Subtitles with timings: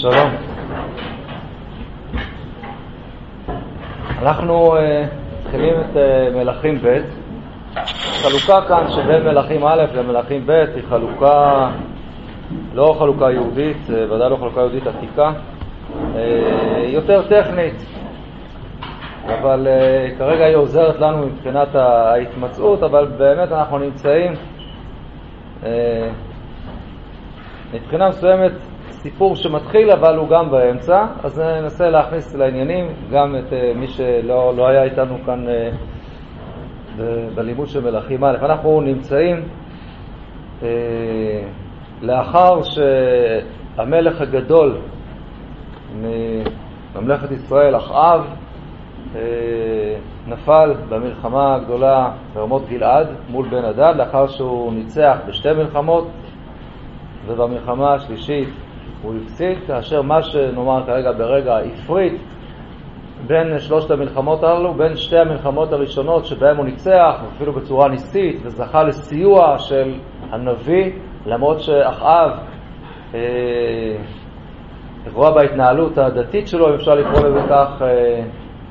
[0.00, 0.30] שלום.
[4.22, 4.78] אנחנו uh,
[5.40, 7.00] מתחילים את uh, מלכים ב'.
[7.76, 11.70] החלוקה כאן שבין מלכים א' למלכים ב' היא חלוקה,
[12.74, 15.32] לא חלוקה יהודית, uh, ודאי לא חלוקה יהודית עתיקה,
[16.86, 17.86] יותר טכנית,
[19.26, 19.68] אבל
[20.18, 24.32] כרגע היא עוזרת לנו מבחינת ההתמצאות, אבל באמת אנחנו נמצאים
[27.74, 28.52] מבחינה מסוימת
[29.04, 34.52] סיפור שמתחיל אבל הוא גם באמצע, אז ננסה להכניס לעניינים גם את uh, מי שלא
[34.56, 37.00] לא היה איתנו כאן uh,
[37.34, 38.36] בלימוד של מלכים א'.
[38.42, 39.36] אנחנו נמצאים
[40.60, 40.64] uh,
[42.02, 44.76] לאחר שהמלך הגדול
[45.94, 48.20] מממלכת ישראל, אחאב,
[49.14, 49.16] uh,
[50.26, 56.08] נפל במלחמה הגדולה ברמות גלעד מול בן הדד, לאחר שהוא ניצח בשתי מלחמות,
[57.26, 58.48] ובמלחמה השלישית
[59.04, 62.12] הוא הפסיד, כאשר מה שנאמר כרגע ברגע הפריט
[63.26, 68.82] בין שלושת המלחמות הללו, בין שתי המלחמות הראשונות שבהן הוא ניצח, אפילו בצורה ניסית, וזכה
[68.82, 69.94] לסיוע של
[70.30, 70.92] הנביא,
[71.26, 72.30] למרות שאחאב
[73.14, 73.96] אה,
[75.12, 78.22] רואה בהתנהלות הדתית שלו, אם אפשר לקרוא לזה כך, אה,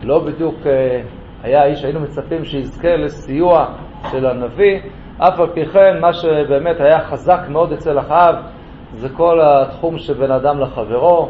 [0.03, 1.01] לא בדיוק אה,
[1.43, 3.65] היה האיש שהיינו מצפים שיזכה לסיוע
[4.11, 4.79] של הנביא,
[5.17, 8.35] אף על פי כן, מה שבאמת היה חזק מאוד אצל אחאב
[8.95, 11.29] זה כל התחום שבין אדם לחברו,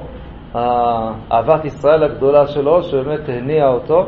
[1.31, 4.05] אהבת ישראל הגדולה שלו, שבאמת הניעה אותו.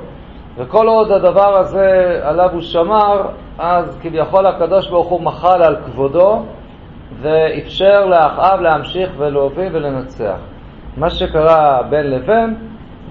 [0.57, 3.21] וכל עוד הדבר הזה עליו הוא שמר,
[3.59, 6.41] אז כביכול הקדוש ברוך הוא מחל על כבודו
[7.21, 10.37] ואפשר לאחאב להמשיך ולהוביל ולנצח.
[10.97, 12.55] מה שקרה בין לבין,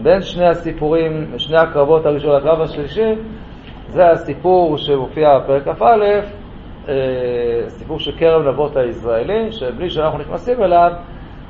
[0.03, 3.15] בין שני הסיפורים, שני הקרבות הראשון לקרב השלישי,
[3.89, 5.85] זה הסיפור שמופיע בפרק כ"א,
[6.89, 6.95] אה,
[7.69, 10.93] סיפור של כרם נבות הישראלי, שבלי שאנחנו נכנסים אליו,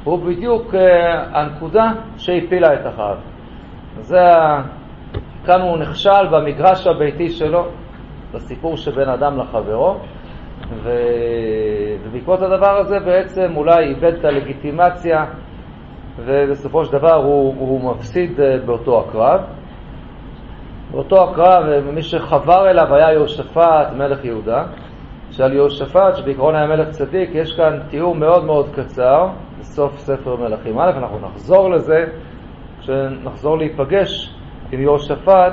[0.05, 3.17] הוא בדיוק אה, הנקודה שהפילה את אחאב.
[4.01, 4.21] זה,
[5.47, 7.67] כאן הוא נכשל במגרש הביתי שלו,
[8.35, 9.97] בסיפור שבין אדם לחברו,
[10.83, 10.91] ו...
[12.05, 15.25] ובעקבות הדבר הזה בעצם אולי איבד את הלגיטימציה
[16.25, 19.41] ובסופו של דבר הוא, הוא מפסיד אה, באותו הקרב.
[20.91, 24.65] באותו הקרב, מי שחבר אליו היה יהושפט, מלך יהודה.
[25.37, 29.29] שעל יהושפט, שבעקרון היה מלך צדיק, יש כאן תיאור מאוד מאוד קצר
[29.61, 32.05] בסוף ספר מלכים א', אנחנו נחזור לזה
[32.81, 34.35] כשנחזור להיפגש
[34.73, 35.53] עם יהושפט,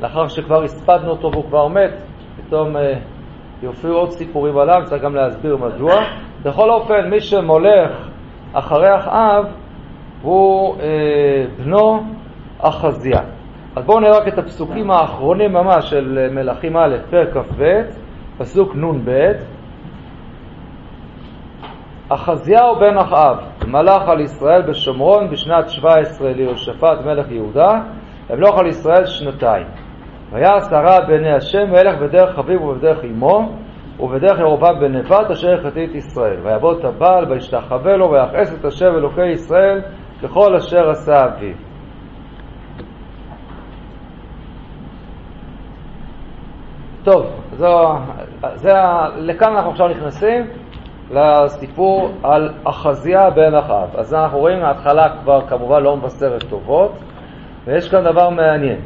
[0.00, 2.02] לאחר שכבר הספדנו אותו והוא כבר מת,
[2.36, 2.94] פתאום אה,
[3.62, 5.94] יופיעו עוד סיפורים עליו, צריך גם להסביר מדוע.
[6.42, 8.08] בכל אופן, מי שמולך
[8.52, 9.44] אחרי אחאב
[10.22, 12.02] הוא אה, בנו
[12.58, 13.20] אחזיה.
[13.76, 17.82] אז בואו נראה רק את הפסוקים האחרונים ממש של מלכים א', פרק כ"ב.
[18.38, 19.32] פסוק נ"ב,
[22.08, 27.80] אחזיהו בן אחאב מלך על ישראל בשומרון בשנת 17 ליהושפט מלך יהודה,
[28.28, 29.66] המלוך על ישראל שנתיים.
[30.30, 33.56] והיה שרה בעיני השם וילך בדרך אביו ובדרך אמו
[34.00, 36.38] ובדרך ירובעם בן נבט אשר החטיא את ישראל.
[36.78, 39.80] את הבעל וישתחווה לו ויכעס את השם אלוקי ישראל
[40.22, 41.54] ככל אשר עשה אביו.
[47.04, 47.94] טוב, זו,
[48.54, 48.72] זה,
[49.16, 50.46] לכאן אנחנו עכשיו נכנסים
[51.10, 53.96] לסיפור על אחזיה בן אחאב.
[53.96, 56.92] אז אנחנו רואים, ההתחלה כבר כמובן לא מבשרת טובות,
[57.64, 58.80] ויש כאן דבר מעניין.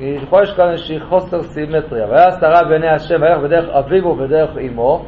[0.00, 2.06] יכול יש כאן איזושהי חוסר סימטריה.
[2.08, 5.04] והיה שרה בעיני השם, וילך בדרך אביו ובדרך אמו.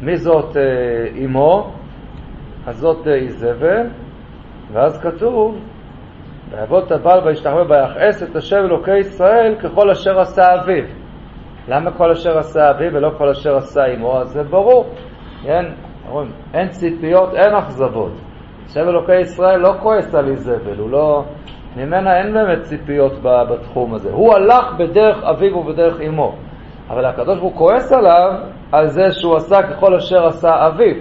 [0.00, 0.62] מי זאת אה,
[1.24, 1.72] אמו?
[2.66, 3.86] אז זאת אה, איזבל.
[4.72, 5.58] ואז כתוב,
[6.50, 11.03] ויעבוד את הבעל וישתחווה ויכעס את השם אלוקי ישראל ככל אשר עשה אביו.
[11.68, 14.20] למה כל אשר עשה אבי ולא כל אשר עשה אמו?
[14.20, 14.86] אז זה ברור,
[15.42, 15.64] כן?
[16.08, 18.12] אומרים, אין ציפיות, אין אכזבות.
[18.66, 21.24] השם אלוקי ישראל לא כועס על איזבל, הוא לא...
[21.76, 24.10] ממנה אין באמת ציפיות בתחום הזה.
[24.12, 26.34] הוא הלך בדרך אביו ובדרך אמו,
[26.90, 28.32] אבל הקדוש ברוך הוא כועס עליו
[28.72, 30.94] על זה שהוא עשה ככל אשר עשה אביו,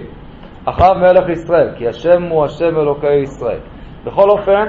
[0.66, 3.59] אחריו מלך ישראל, כי השם הוא השם אלוקי ישראל.
[4.06, 4.66] בכל אופן,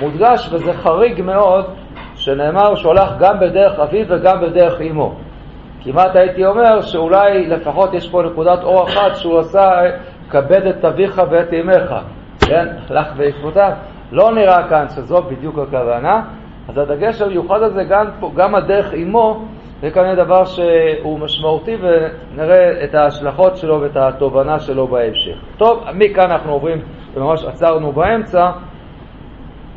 [0.00, 1.64] מודגש, וזה חריג מאוד,
[2.14, 5.14] שנאמר שהוא הלך גם בדרך אביו וגם בדרך אמו.
[5.82, 9.70] כמעט הייתי אומר שאולי לפחות יש פה נקודת אור אחת שהוא עשה,
[10.30, 11.94] כבד את אביך ואת אמך,
[12.46, 12.66] כן?
[12.90, 13.72] הלך בעקבותיו.
[14.12, 16.22] לא נראה כאן שזו בדיוק הכוונה,
[16.68, 18.06] אז הדגש המיוחד הזה, גם,
[18.36, 19.44] גם הדרך עמו,
[19.80, 25.36] זה כנראה דבר שהוא משמעותי ונראה את ההשלכות שלו ואת התובנה שלו בהמשך.
[25.58, 26.78] טוב, מכאן אנחנו עוברים,
[27.14, 28.50] וממש עצרנו באמצע,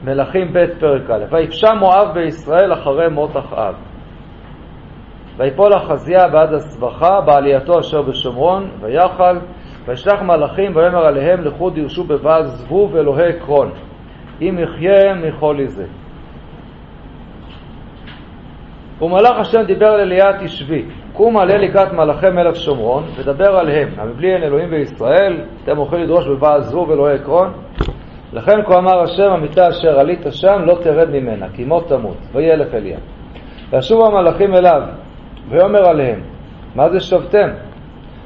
[0.03, 3.92] מלכים ב' פרק א', ויפשע מואב בישראל אחרי מות אחאב.
[5.37, 9.37] ויפול אחזיה בעד הסבכה בעלייתו אשר בשומרון, ויחל,
[9.87, 13.71] וישלח מלאכים ויאמר עליהם לכו דירשו בבעל זבוב אלוהי עקרון.
[14.41, 15.85] אם יחיה מכל זה.
[19.01, 24.33] ומלאך השם דיבר אל אליה תשבי, קום עלה לקראת מלאכי מלך שומרון, ודבר עליהם, המבלי
[24.33, 27.53] אין אלוהים בישראל, אתם הולכים לדרוש בבעל זבוב ולא עקרון.
[28.33, 32.73] לכן כה אמר השם, המיטה אשר עלית שם, לא תרד ממנה, כי מות תמות, וילך
[32.73, 32.97] אליה.
[33.69, 34.81] וישובו המלאכים אליו,
[35.49, 36.21] ויאמר עליהם,
[36.75, 37.49] מה זה שבתם?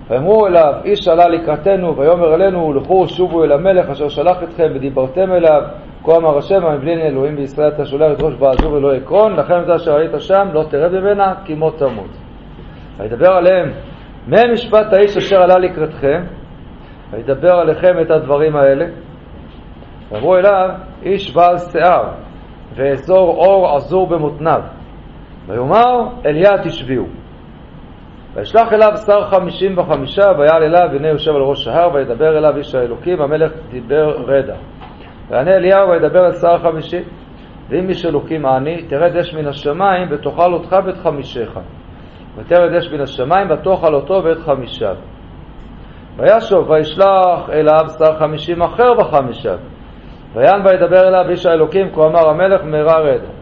[0.10, 5.32] ויאמרו אליו, איש עלה לקראתנו, ויאמר אלינו, לכו שובו אל המלך אשר שלח אתכם, ודיברתם
[5.32, 5.62] אליו,
[6.04, 9.70] כה אמר השם, המבלי אלוהים בישראל אתה שולח את ראש בעזור ולא עקרון, לכן את
[9.70, 12.10] אשר היית שם, לא תרד ממנה, כי מות תמות.
[12.98, 13.72] וידבר עליהם,
[14.28, 16.24] מה משפט האיש אשר עלה לקראתכם,
[17.12, 18.86] וידבר עליכם את הדברים האלה.
[20.12, 20.70] ואמרו אליו,
[21.04, 22.04] איש בעל שיער,
[22.76, 24.62] ואזור אור עזור במותניו.
[25.48, 27.06] ויאמר, אליה תשביעו.
[28.34, 32.76] וישלח אליו שר חמישים וחמישה, ויעל אליו, והנה יושב על ראש ההר, וידבר אליו איש
[32.76, 34.56] האלוקים, המלך דיבר רדע.
[35.30, 37.04] ויענה אליהו וידבר אל שר החמישי,
[37.70, 41.60] ואם איש אלוקים עני, תרד אש מן השמיים, ותאכל אותך ואת חמישיך.
[42.38, 44.96] ותרד אש מן השמיים, ותאכל אותו ואת חמישיו.
[46.18, 49.58] וישוב וישלח אליו שר חמישים אחר בחמישיו.
[50.34, 53.37] ויען וידבר אליו איש האלוקים, כה אמר המלך מהרה רדע.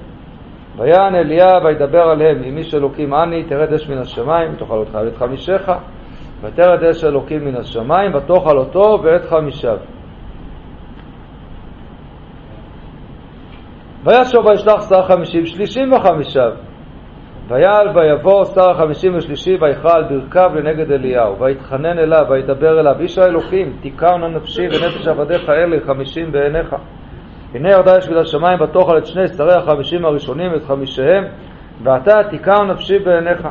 [0.77, 5.17] ויען אליה וידבר עליהם, אם איש אלוקים עני, תרד אש מן השמיים, ותאכל אותך ואת
[5.17, 5.71] חמישיך,
[6.41, 9.77] ותרד אש אלוקים מן השמיים, ותאכל אותו ואת חמישיו.
[14.03, 16.51] וישוב וישלח שר חמישים שלישים וחמישיו.
[17.47, 23.77] ויעל ויבוא שר החמישים ושלישי ויכל ברכיו לנגד אליהו, ויתחנן אליו, וידבר אליו, איש האלוקים,
[23.81, 26.75] תיקר נא נפשי ונפש עבדיך אלה חמישים בעיניך.
[27.55, 31.23] הנה ירדה אש מן השמיים ותאכל את שני שרי החמישים הראשונים ואת חמישיהם,
[31.83, 33.47] ואתה תיקר נפשי בעיניך.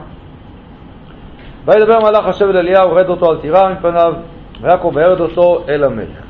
[1.65, 4.13] וידבר מלאך השם אל אליהו, רד אותו על טירה מפניו,
[4.61, 6.25] ויעקב וירד אותו אל המלך.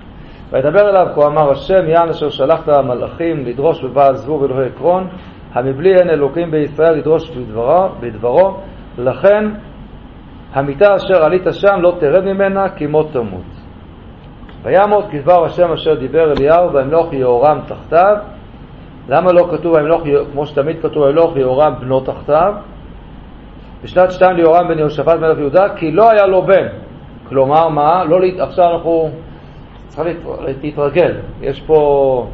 [0.50, 5.08] וידבר אליו, כה אמר השם, יען אשר שלחת המלאכים לדרוש בבעל זבוב אלוהי עקרון,
[5.52, 8.56] המבלי אין אלוקים בישראל לדרוש בדברו, בדברו,
[8.98, 9.44] לכן
[10.52, 13.63] המיטה אשר עלית שם לא תרד ממנה, כי מות תמות.
[14.64, 18.16] ויעמוד כדבר השם אשר דיבר אליהו, וימלוך יהורם תחתיו.
[19.08, 20.02] למה לא כתוב וימלוך,
[20.32, 22.54] כמו שתמיד כתוב, וימלוך יהורם בנו תחתיו?
[23.82, 26.66] בשנת שתיים ליהורם בן יהושפט מלך יהודה, כי לא היה לו בן.
[27.28, 28.04] כלומר, מה?
[28.04, 29.08] לא, עכשיו אנחנו
[29.88, 30.16] צריכים
[30.62, 31.16] להתרגל.
[31.40, 32.26] יש פה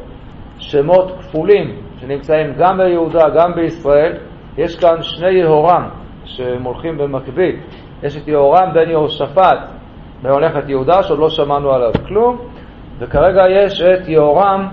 [0.57, 4.13] שמות כפולים שנמצאים גם ביהודה, גם בישראל.
[4.57, 5.89] יש כאן שני יהורם
[6.25, 7.55] שהם הולכים במקביל.
[8.03, 9.59] יש את יהורם בן יהושפט
[10.23, 12.37] בממלכת יהודה, שעוד לא שמענו עליו כלום,
[12.99, 14.67] וכרגע יש את יהורם,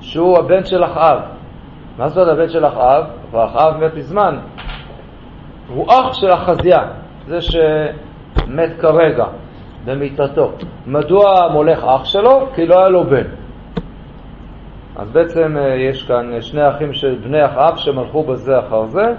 [0.00, 1.18] שהוא הבן של אחאב.
[1.98, 3.04] מה זאת הבן של אחאב?
[3.30, 4.38] ואחאב מת מזמן.
[5.68, 6.80] הוא אח של אחזיה,
[7.26, 9.24] זה שמת כרגע.
[9.84, 10.52] במיטתו.
[10.86, 12.48] מדוע מולך אח שלו?
[12.54, 13.26] כי לא היה לו בן.
[14.96, 19.14] אז בעצם אה, יש כאן שני אחים של בני אחאב שמלכו בזה אחר זה.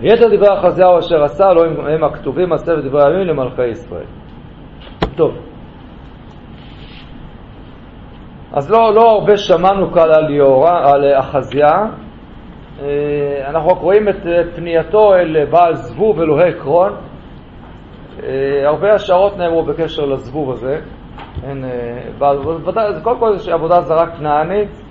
[0.00, 4.04] ויתר דברי אחזיהו אשר עשה לא הם, הכתובים עשה ודברי הימים למלכי ישראל.
[5.16, 5.34] טוב.
[8.52, 11.86] אז לא, לא הרבה שמענו כאן על, יורה, על אחזיה.
[12.82, 14.16] אה, אנחנו רק רואים את
[14.56, 16.92] פנייתו אל בעל זבוב אלוהי קרון.
[18.22, 20.80] אה, הרבה השערות נאמרו בקשר לזבוב הזה.
[21.44, 21.64] אין,
[22.18, 24.82] בוודאי, זה קודם כל איזושהי עבודה זרה כנענית,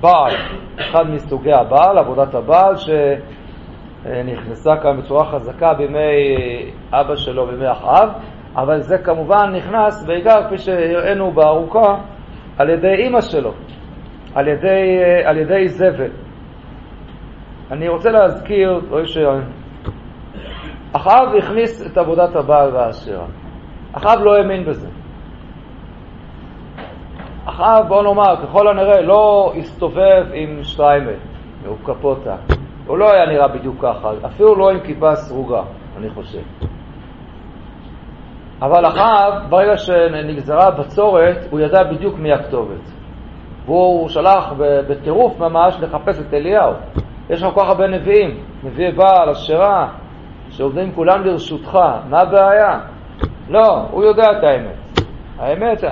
[0.00, 0.34] בעל,
[0.80, 2.76] אחד מסוגי הבעל, עבודת הבעל,
[4.06, 6.00] שנכנסה כאן בצורה חזקה בימי
[6.92, 8.08] אבא שלו, בימי אחאב,
[8.56, 11.96] אבל זה כמובן נכנס בעיקר, כפי שהראינו בארוכה,
[12.58, 13.52] על ידי אימא שלו,
[14.34, 16.10] על ידי, על ידי זבל.
[17.70, 19.18] אני רוצה להזכיר, רואים ש...
[20.92, 23.26] אחאב הכניס את עבודת הבעל והאשרה.
[23.92, 24.88] אחאב לא האמין בזה.
[27.44, 31.18] אחאב, בוא נאמר, ככל הנראה לא הסתובב עם שטריימל,
[31.66, 32.55] או קפוטה.
[32.86, 35.62] הוא לא היה נראה בדיוק ככה, אפילו לא עם כיפה סרוגה,
[35.96, 36.42] אני חושב.
[38.62, 42.92] אבל אחאב, ברגע שנגזרה בצורת, הוא ידע בדיוק מי הכתובת.
[43.66, 44.52] והוא שלח
[44.88, 46.72] בטירוף ממש לחפש את אליהו.
[47.30, 49.88] יש לך כל כך הרבה נביאים, נביאי בעל, אשרה,
[50.50, 51.78] שעובדים כולם לרשותך,
[52.10, 52.80] מה הבעיה?
[53.48, 55.00] לא, הוא יודע את האמת.
[55.38, 55.84] האמת,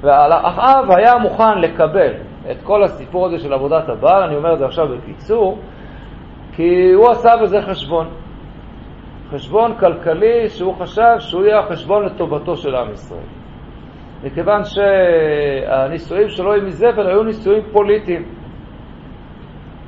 [0.00, 2.12] ואחאב היה מוכן לקבל
[2.50, 5.58] את כל הסיפור הזה של עבודת הבעל, אני אומר את זה עכשיו בקיצור,
[6.52, 8.08] כי הוא עשה בזה חשבון.
[9.30, 13.42] חשבון כלכלי שהוא חשב שהוא יהיה החשבון לטובתו של עם ישראל.
[14.24, 18.24] מכיוון שהנישואים שלו עם איזבל היו נישואים פוליטיים.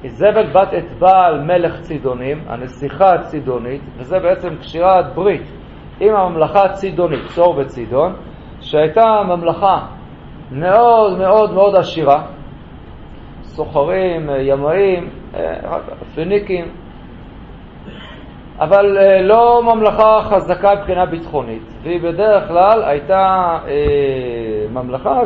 [0.05, 5.43] איזבל בת את בעל מלך צידונים, הנסיכה הצידונית, וזה בעצם קשירת ברית
[6.01, 8.13] עם הממלכה הצידונית, צור וצידון,
[8.61, 9.87] שהייתה ממלכה
[10.53, 12.27] מאוד מאוד מאוד עשירה,
[13.43, 15.11] סוחרים, ימאים,
[16.15, 16.65] פיניקים,
[18.59, 23.59] אבל לא ממלכה חזקה מבחינה ביטחונית, והיא בדרך כלל הייתה
[24.71, 25.21] ממלכה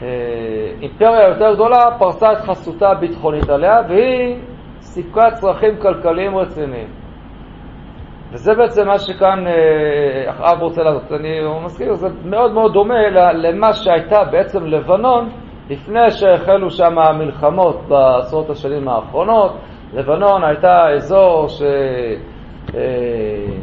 [0.00, 4.36] שאימפריה יותר גדולה פרסה את חסותה הביטחונית עליה, והיא
[4.80, 6.88] סיפקה צרכים כלכליים רציניים.
[8.34, 11.12] וזה בעצם מה שכאן אה, אחאב רוצה לעשות.
[11.12, 15.28] אני מזכיר, זה מאוד מאוד דומה למה שהייתה בעצם לבנון
[15.70, 19.52] לפני שהחלו שם המלחמות בעשרות השנים האחרונות.
[19.92, 21.62] לבנון הייתה אזור ש...
[22.74, 23.54] אה,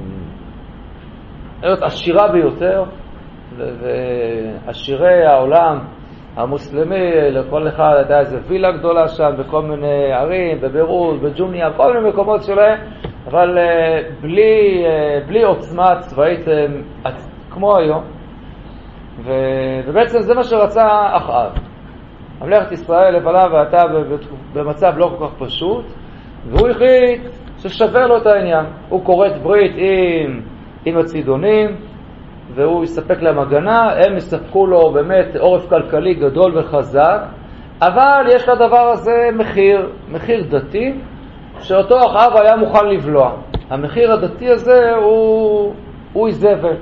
[1.82, 2.84] עשירה ביותר,
[3.58, 5.80] ועשירי העולם
[6.36, 12.10] המוסלמי, לכל אחד הייתה איזה וילה גדולה שם, בכל מיני ערים, בביירות, בג'ומניה, כל מיני
[12.10, 12.80] מקומות שלהם,
[13.28, 16.46] אבל אה, בלי, אה, בלי עוצמה צבאית
[17.50, 18.04] כמו היום.
[19.88, 21.71] ובעצם זה מה שרצה אחאב.
[22.42, 23.84] ממלכת ישראל לבלה והייתה
[24.54, 25.86] במצב לא כל כך פשוט,
[26.50, 27.22] והוא החליט
[27.58, 28.66] ששווה לו את העניין.
[28.90, 30.42] הוא כורת ברית עם,
[30.86, 31.76] עם הצידונים,
[32.54, 37.20] והוא יספק להם הגנה, הם יספקו לו באמת עורף כלכלי גדול וחזק,
[37.82, 40.94] אבל יש לדבר הזה מחיר, מחיר דתי,
[41.62, 43.32] שאותו אחאב היה מוכן לבלוע.
[43.70, 45.74] המחיר הדתי הזה הוא,
[46.14, 46.76] הוא איזבל.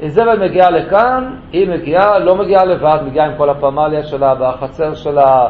[0.00, 5.48] איזבל מגיעה לכאן, היא מגיעה, לא מגיעה לבד, מגיעה עם כל הפמליה שלה והחצר שלה,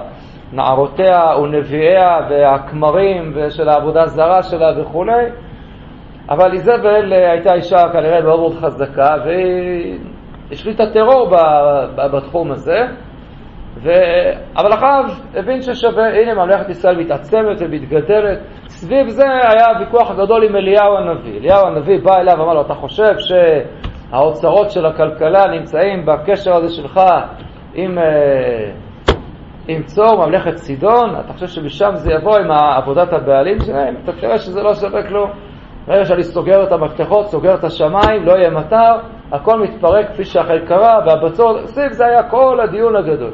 [0.53, 5.27] נערותיה ונביאיה והכמרים ושל העבודה הזרה שלה וכולי.
[6.31, 9.99] אבל איזבל הייתה אישה כנראה מאוד מאוד חזקה, והיא
[10.53, 11.31] השליטה טרור
[11.97, 12.87] בתחום הזה,
[13.83, 13.91] ו...
[14.57, 18.39] אבל אחאב הבין ששווה, הנה ממלכת ישראל מתעצמת ומתגדלת.
[18.69, 21.39] סביב זה היה ויכוח גדול עם אליהו הנביא.
[21.39, 23.15] אליהו הנביא בא אליו ואמר לו, אתה חושב
[24.11, 27.01] שהאוצרות של הכלכלה נמצאים בקשר הזה שלך
[27.75, 28.71] עם, אה,
[29.69, 31.17] עם צור, ממלכת צידון?
[31.21, 33.95] אתה חושב שמשם זה יבוא עם עבודת הבעלים שלהם?
[34.05, 35.31] אתה תראה שזה לא שווה כלום.
[35.87, 38.99] ברגע שאני סוגר את המפתחות, סוגר את השמיים, לא יהיה מטר,
[39.33, 43.33] הכל מתפרק כפי שאחרי קרה, והבצור, סביב זה היה כל הדיון הגדול.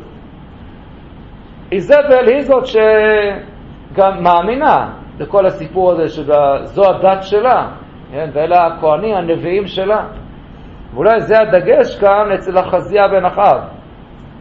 [1.73, 7.69] איזבל היא זאת שגם מאמינה לכל הסיפור הזה, שזו הדת שלה,
[8.11, 8.31] כן?
[8.33, 10.07] ואלה הכוהנים, הנביאים שלה.
[10.95, 13.61] ואולי זה הדגש כאן אצל החזייה בן אחאב,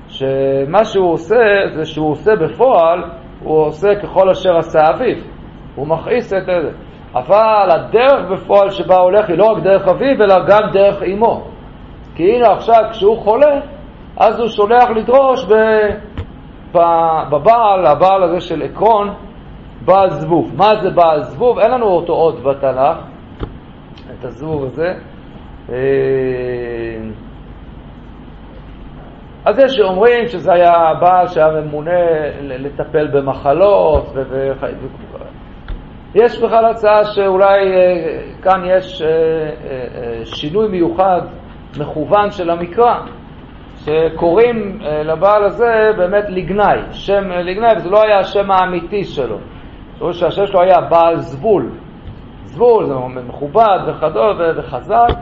[0.07, 1.35] שמה שהוא עושה,
[1.75, 3.03] זה שהוא עושה בפועל,
[3.43, 5.15] הוא עושה ככל אשר עשה אביו.
[5.75, 6.69] הוא מכעיס את זה.
[7.15, 11.43] אבל הדרך בפועל שבה הולך היא לא רק דרך אביו, אלא גם דרך אמו.
[12.15, 13.59] כי הנה עכשיו כשהוא חולה,
[14.17, 15.45] אז הוא שולח לדרוש
[16.71, 19.13] בבעל, הבעל הזה של עקרון,
[19.85, 20.51] בעל זבוב.
[20.57, 21.59] מה זה בעל זבוב?
[21.59, 22.97] אין לנו אותו עוד בתנ"ך,
[24.11, 24.93] את הזבוב הזה.
[25.69, 25.75] אה,
[29.45, 31.99] אז יש שאומרים שזה היה בעל שהיה ממונה
[32.41, 34.15] לטפל במחלות
[36.15, 41.21] יש בכלל הצעה שאולי אה, כאן יש אה, שינוי מיוחד,
[41.79, 42.99] מכוון של המקרא,
[43.75, 49.37] שקוראים לבעל הזה באמת לגנאי, שם לגנאי, וזה לא היה השם האמיתי שלו.
[49.97, 51.69] תראו שהשם שלו היה בעל זבול.
[52.43, 52.93] זבול זה
[53.27, 55.13] מכובד וחדול וחזק,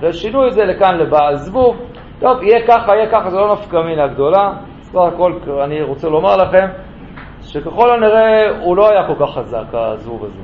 [0.00, 1.76] ושינו את זה לכאן לבעל זבוב.
[2.18, 4.52] טוב, יהיה ככה, יהיה ככה, זה לא נפקא מינה גדולה.
[4.80, 5.32] בסך הכל
[5.64, 6.66] אני רוצה לומר לכם
[7.42, 10.42] שככל הנראה הוא לא היה כל כך חזק, הזבוב הזה.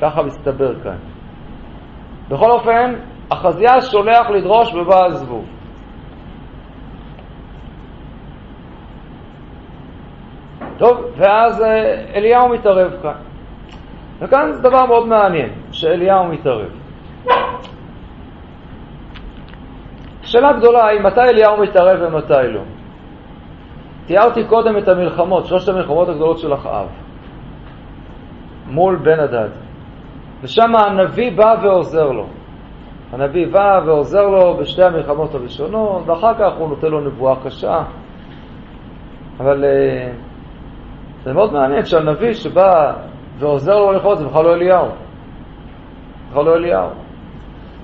[0.00, 0.96] ככה מסתבר כאן.
[2.28, 2.94] בכל אופן,
[3.30, 5.44] החזייה שולח לדרוש בבעל זבוב.
[10.78, 13.14] טוב, ואז אה, אליהו מתערב כאן.
[14.18, 16.70] וכאן זה דבר מאוד מעניין, שאליהו מתערב.
[20.30, 22.60] שאלה גדולה היא מתי אליהו מתערב ומתי לא.
[24.06, 26.86] תיארתי קודם את המלחמות, שלושת המלחמות הגדולות של אחאב,
[28.66, 29.48] מול בן הדד.
[30.42, 32.26] ושם הנביא בא ועוזר לו.
[33.12, 37.82] הנביא בא ועוזר לו בשתי המלחמות הראשונות, ואחר כך הוא נותן לו נבואה קשה.
[39.40, 42.92] אבל uh, זה מאוד מעניין שהנביא שבא
[43.38, 44.88] ועוזר לו ללכות זה בכלל לא אליהו.
[46.30, 46.88] בכלל לא אליהו.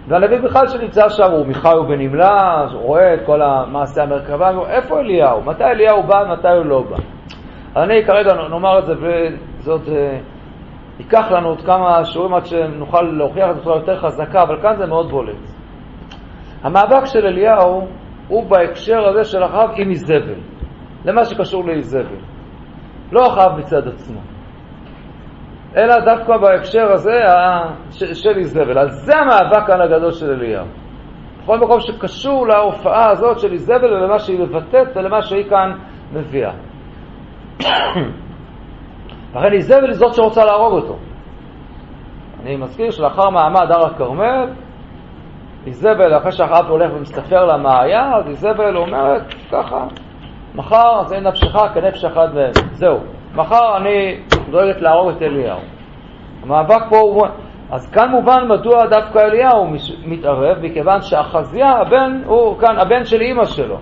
[0.09, 5.43] והנביא בכלל שנמצא שם הוא מיכאי בנמלה, רואה את כל המעשה המרכבה, איפה אליהו?
[5.43, 6.97] מתי אליהו בא, מתי הוא לא בא?
[7.83, 10.19] אני כרגע נאמר את זה, וזאת, אה,
[10.99, 14.77] ייקח לנו עוד כמה שיעורים עד שנוכל להוכיח את זה בצורה יותר חזקה, אבל כאן
[14.77, 15.37] זה מאוד בולט.
[16.63, 17.87] המאבק של אליהו
[18.29, 20.41] הוא בהקשר הזה של אחאב עם איזבל,
[21.05, 22.17] למה שקשור לאיזבל.
[23.13, 24.21] לא אחאב מצד עצמו.
[25.77, 27.21] אלא דווקא בהקשר הזה
[27.91, 28.79] של איזבל.
[28.79, 30.67] אז זה המאבק כאן הגדול של אליהו.
[31.43, 35.73] בכל מקום שקשור להופעה הזאת של איזבל ולמה שהיא מבטאת ולמה שהיא כאן
[36.13, 36.53] מביאה.
[39.35, 40.97] לכן איזבל היא זאת שרוצה להרוג אותו.
[42.43, 44.49] אני מזכיר שלאחר מעמד הר הכרמל,
[45.67, 49.87] איזבל, אחרי שאחאב הולך ומסתפר לה מה היה, אז איזבל אומרת ככה,
[50.55, 53.16] מחר זה נפשך כנפש אחד מהם, זהו.
[53.37, 54.17] מחר אני
[54.51, 55.61] דואגת להרוג את אליהו.
[56.43, 57.27] המאבק פה הוא...
[57.71, 59.67] אז כאן מובן מדוע דווקא אליהו
[60.07, 63.77] מתערב, מכיוון שאחזיה, הבן, הוא כאן הבן של אימא שלו.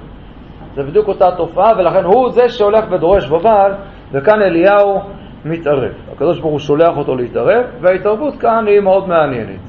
[0.74, 3.72] זה בדיוק אותה תופעה, ולכן הוא זה שהולך ודורש בבעל,
[4.12, 5.00] וכאן אליהו
[5.44, 5.92] מתערב.
[6.12, 9.60] הקדוש ברוך הוא שולח אותו להתערב, וההתערבות כאן היא מאוד מעניינת.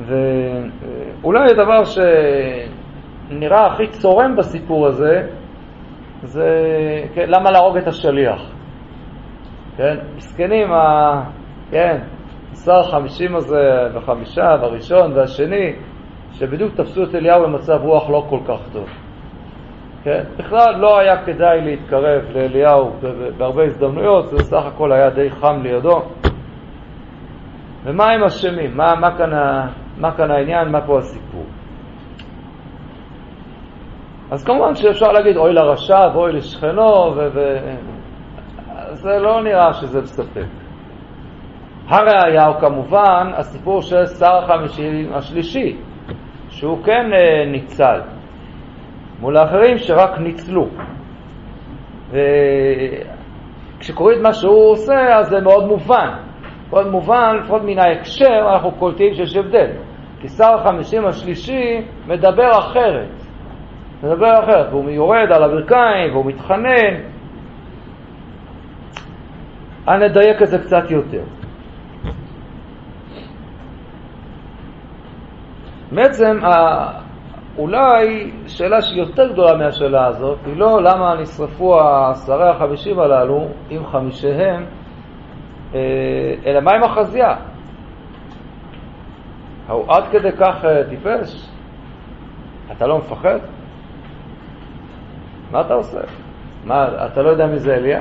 [0.00, 1.82] ואולי הדבר
[3.30, 5.26] שנראה הכי צורם בסיפור הזה,
[6.22, 6.48] זה
[7.14, 8.59] כן, למה להרוג את השליח.
[9.80, 11.22] כן, מסכנים, ה...
[11.70, 11.98] כן,
[12.64, 15.72] שר החמישים הזה, וחמישה, והראשון והשני,
[16.32, 18.88] שבדיוק תפסו את אליהו במצב רוח לא כל כך טוב.
[20.02, 20.24] כן?
[20.36, 22.92] בכלל לא היה כדאי להתקרב לאליהו
[23.38, 26.02] בהרבה הזדמנויות, זה בסך הכל היה די חם לידו.
[27.84, 28.76] ומה הם אשמים?
[28.76, 29.30] מה, מה, כאן,
[29.96, 30.68] מה כאן העניין?
[30.68, 31.44] מה פה הסיפור?
[34.30, 37.28] אז כמובן שאפשר להגיד אוי לרשע ואוי לשכנו, ו...
[37.34, 37.58] ו...
[38.92, 40.46] זה לא נראה שזה מספק.
[41.88, 45.76] הראיה הוא כמובן הסיפור של שר החמישי השלישי,
[46.48, 48.00] שהוא כן אה, ניצל.
[49.20, 50.66] מול האחרים שרק ניצלו.
[53.78, 56.10] וכשקוראים את מה שהוא עושה, אז זה מאוד מובן.
[56.70, 59.70] מאוד מובן, לפחות מן ההקשר, אנחנו קולטים שיש הבדל.
[60.20, 63.08] כי שר החמישים השלישי מדבר אחרת.
[64.02, 67.19] מדבר אחרת, והוא יורד על הברכיים, והוא מתחנן.
[69.88, 71.22] אני נדייק את זה קצת יותר.
[75.92, 76.38] בעצם
[77.58, 81.78] אולי שאלה שהיא יותר גדולה מהשאלה הזאת היא לא למה נשרפו
[82.26, 84.66] שרי החמישים הללו עם חמישיהם,
[85.74, 85.80] אה,
[86.46, 87.36] אלא מה עם החזייה?
[89.68, 91.50] הוא עד כדי כך אה, טיפש?
[92.72, 93.38] אתה לא מפחד?
[95.50, 96.00] מה אתה עושה?
[96.64, 98.00] מה, אתה לא יודע מי זה אליה?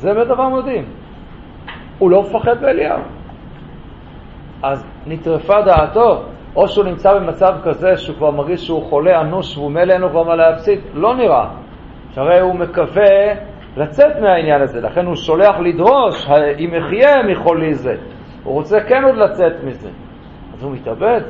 [0.00, 0.84] זה באמת דבר מדהים.
[1.98, 3.00] הוא לא מפחד מאליהו.
[4.62, 6.22] אז נטרפה דעתו,
[6.56, 10.10] או שהוא נמצא במצב כזה שהוא כבר מרגיש שהוא חולה אנוש והוא מילא אין לו
[10.10, 11.50] כבר מה להפסיד, לא נראה.
[12.10, 13.34] שהרי הוא מקווה
[13.76, 17.94] לצאת מהעניין הזה, לכן הוא שולח לדרוש, אם אחיה מחולי זה.
[18.44, 19.90] הוא רוצה כן עוד לצאת מזה.
[20.54, 21.20] אז הוא מתאבד.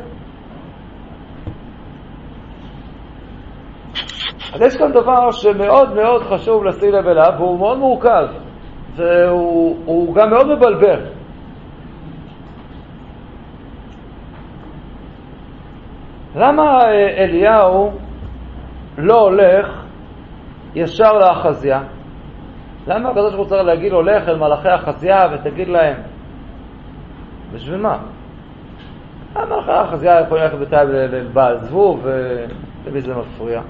[4.55, 8.27] אז יש כאן דבר שמאוד מאוד חשוב לשים לב אליו, והוא מאוד מורכב,
[8.97, 11.01] והוא גם מאוד מבלבל.
[16.37, 17.93] למה אה, אליהו
[18.99, 19.85] לא הולך
[20.75, 21.83] ישר לאחזיה?
[22.87, 25.97] למה הקדוש ברוך הוא צריך להגיד לו, לך אל מלאכי אחזיה ותגיד להם?
[27.53, 27.99] בשביל מה?
[29.37, 33.61] למה מלאכי אחזיה יכולים ללכת בינתיים לבעל זבוב, ולמי זה מפריע?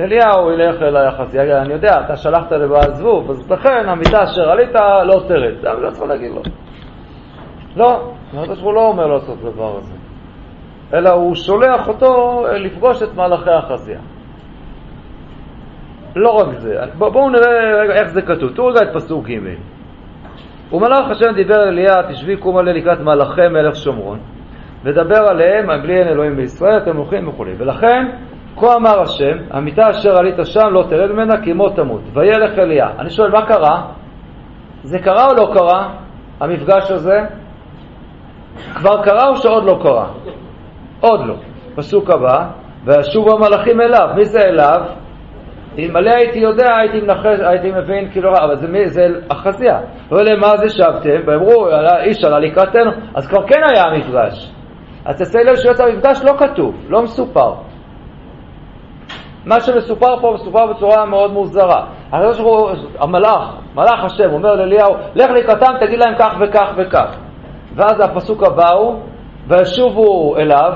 [0.00, 4.74] אליהו ילך אל אחזיה, אני יודע, אתה שלחת לבעל זבוב, אז לכן המיטה אשר עלית
[5.04, 5.60] לא תרד.
[5.60, 6.42] זה לא צריך להגיד לו.
[7.76, 9.94] לא, הקדוש ברוך הוא לא אומר לעשות את הדבר הזה.
[10.94, 14.00] אלא הוא שולח אותו לפגוש את מהלכי החזייה.
[16.16, 18.52] לא רק זה, בואו נראה איך זה כתוב.
[18.54, 19.38] תראו רגע את פסוק ג'
[20.72, 24.18] ומלאך השם דיבר אל אליה, תשבי קום עליה לקראת מלאכי מלך שומרון,
[24.84, 27.44] ודבר עליהם, בלי אין אלוהים בישראל, אתם הולכים וכו'.
[27.58, 28.06] ולכן,
[28.56, 32.00] כה אמר השם, המיטה אשר עלית שם לא תרד ממנה כי מות תמות.
[32.12, 32.88] וילך אליה.
[32.98, 33.82] אני שואל, מה קרה?
[34.82, 35.88] זה קרה או לא קרה,
[36.40, 37.20] המפגש הזה?
[38.74, 40.08] כבר קרה או שעוד לא קרה?
[41.00, 41.34] עוד לא.
[41.74, 42.46] פסוק הבא,
[42.84, 44.08] וישובו המלאכים אליו.
[44.16, 44.80] מי זה אליו?
[45.78, 49.80] אלמלא הייתי יודע, הייתי מנחש, הייתי מבין, כאילו, אבל זה, זה אחזיה.
[50.10, 51.68] לא יודע מה זה שבתם, ואמרו,
[52.00, 54.52] איש עלה לקראתנו, אז כבר כן היה המפגש.
[55.04, 57.54] אז תעשה לב שיוצא המפגש לא כתוב, לא מסופר.
[59.46, 61.86] מה שמסופר פה מסופר בצורה מאוד מוזרה.
[63.00, 67.16] המלאך, מלאך השם, אומר לאליהו, לך לקראתם, תגיד להם כך וכך וכך.
[67.74, 69.00] ואז הפסוק הבא הוא,
[69.48, 70.72] וישובו אליו,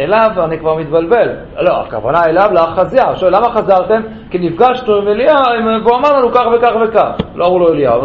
[0.00, 4.02] אליו אני כבר מתבלבל, לא, הכוונה אליו לאחזיה, הוא שואל למה חזרתם?
[4.30, 8.00] כי נפגשנו עם אליהו והוא אמר לנו כך וכך וכך, לא אמרו לו אליהו.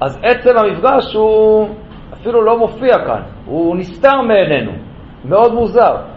[0.00, 1.68] אז עצם המפגש הוא
[2.14, 4.72] אפילו לא מופיע כאן, הוא נסתר מעינינו,
[5.24, 6.11] מאוד מוזר.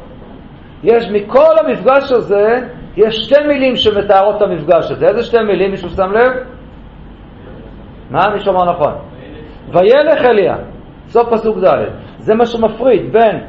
[0.86, 2.60] יש מכל המפגש הזה,
[2.98, 5.08] יש שתי מילים שמתארות את המפגש הזה.
[5.08, 6.32] איזה שתי מילים מישהו שם לב?
[8.10, 8.94] מה מישהו אמר נכון?
[9.72, 10.56] וילך אליה,
[11.08, 11.86] סוף פסוק ד'.
[12.18, 13.42] זה מה שמפריד בין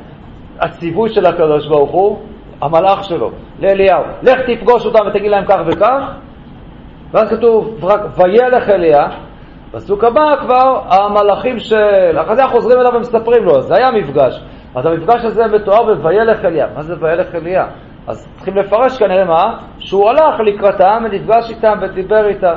[0.60, 2.18] הציווי של הקדוש ברוך הוא
[2.62, 6.12] המלאך שלו, לאליהו, לך תפגוש אותם ותגיד להם כך וכך,
[7.10, 7.84] ואז כתוב
[8.16, 9.08] וילך אליה,
[9.72, 14.40] בפסוק הבא כבר המלאכים של החזייה חוזרים אליו ומספרים לו, זה היה מפגש.
[14.76, 16.66] אז המפגש הזה מתואר ב"וילך אליה".
[16.74, 17.66] מה זה וילך אליה"?
[18.06, 19.58] אז צריכים לפרש כנראה מה?
[19.78, 22.56] שהוא הלך לקראתם ונפגש איתם ודיבר איתם.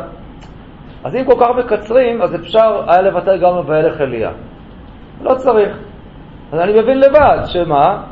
[1.04, 4.32] אז אם כל כך מקצרים, אז אפשר היה לוותר גם ב"וילך אליה".
[5.22, 5.78] לא צריך.
[6.52, 8.04] אז אני מבין לבד, שמה?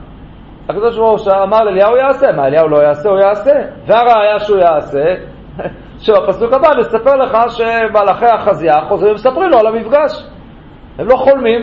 [0.70, 3.54] הקדוש ברוך הוא אמר לאליהו יעשה, מה אליהו לא יעשה, הוא יעשה.
[3.86, 5.15] והראיה שהוא יעשה,
[6.04, 10.28] שבפסוק הבא נספר לך שמלאכי החזייה חוזרים ומספרים לו על המפגש.
[11.00, 11.62] הם לא חולמים.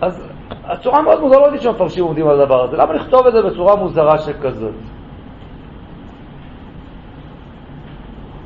[0.00, 0.29] אז
[0.70, 2.76] הצורה מאוד מוזרה, יודעת שמפרשים עומדים על הדבר הזה.
[2.76, 4.74] למה לכתוב את זה בצורה מוזרה שכזאת?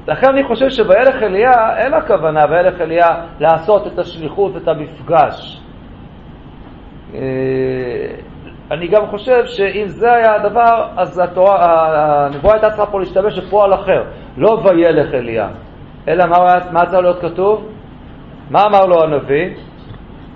[0.09, 3.07] לכן אני חושב שבילך אליה אין הכוונה, בילך אליה,
[3.41, 5.61] לעשות את השליחות, את המפגש.
[7.15, 7.21] אה,
[8.71, 11.57] אני גם חושב שאם זה היה הדבר, אז התורה,
[12.27, 14.05] הנבואה הייתה צריכה פה להשתמש בפועל אחר,
[14.37, 15.49] לא וילך אליה,
[16.09, 16.37] אלא מה,
[16.71, 17.69] מה צריך להיות כתוב?
[18.51, 19.55] מה אמר לו הנביא?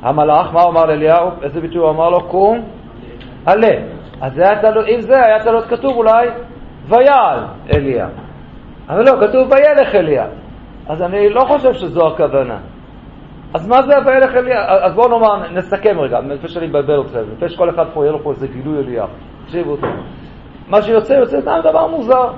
[0.02, 1.30] המלאך, מה הוא אמר לאליהו?
[1.42, 2.20] איזה ביטוי הוא אמר לו?
[2.20, 2.61] קום,
[3.46, 3.76] עלה.
[4.20, 6.28] אז זה היה תלו, אם זה היה להיות כתוב אולי
[6.88, 7.38] ויעל
[7.72, 8.08] אליה.
[8.88, 10.26] אבל לא, כתוב וילך אליה.
[10.88, 12.58] אז אני לא חושב שזו הכוונה.
[13.54, 14.84] אז מה זה וילך אליה?
[14.84, 18.22] אז בואו נאמר, נסכם רגע, לפני שאני מבלבל אתכם, לפני שכל אחד פה יהיה לו
[18.22, 19.04] פה איזה גילוי אליה.
[19.44, 19.90] תקשיבו טוב.
[20.68, 22.30] מה שיוצא, יוצא גם דבר מוזר.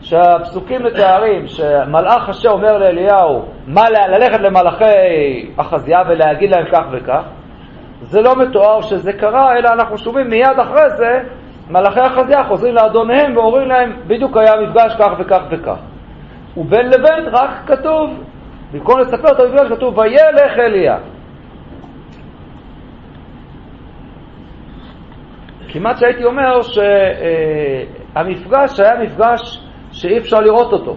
[0.00, 4.84] שהפסוקים מתארים שמלאך השם אומר לאליהו מה ללכת למלאכי
[5.56, 7.22] אחזיה ולהגיד להם כך וכך,
[8.02, 11.20] זה לא מתואר שזה קרה, אלא אנחנו שומעים מיד אחרי זה
[11.70, 15.78] מלאכי אחזיה חוזרים לאדוניהם ואומרים להם בדיוק היה מפגש כך וכך וכך.
[16.56, 18.10] ובין לבין רק כתוב,
[18.72, 20.96] במקום לספר את המפגש כתוב וילך אליה.
[25.68, 26.62] כמעט שהייתי אומר
[28.12, 30.96] שהמפגש היה מפגש שאי אפשר לראות אותו.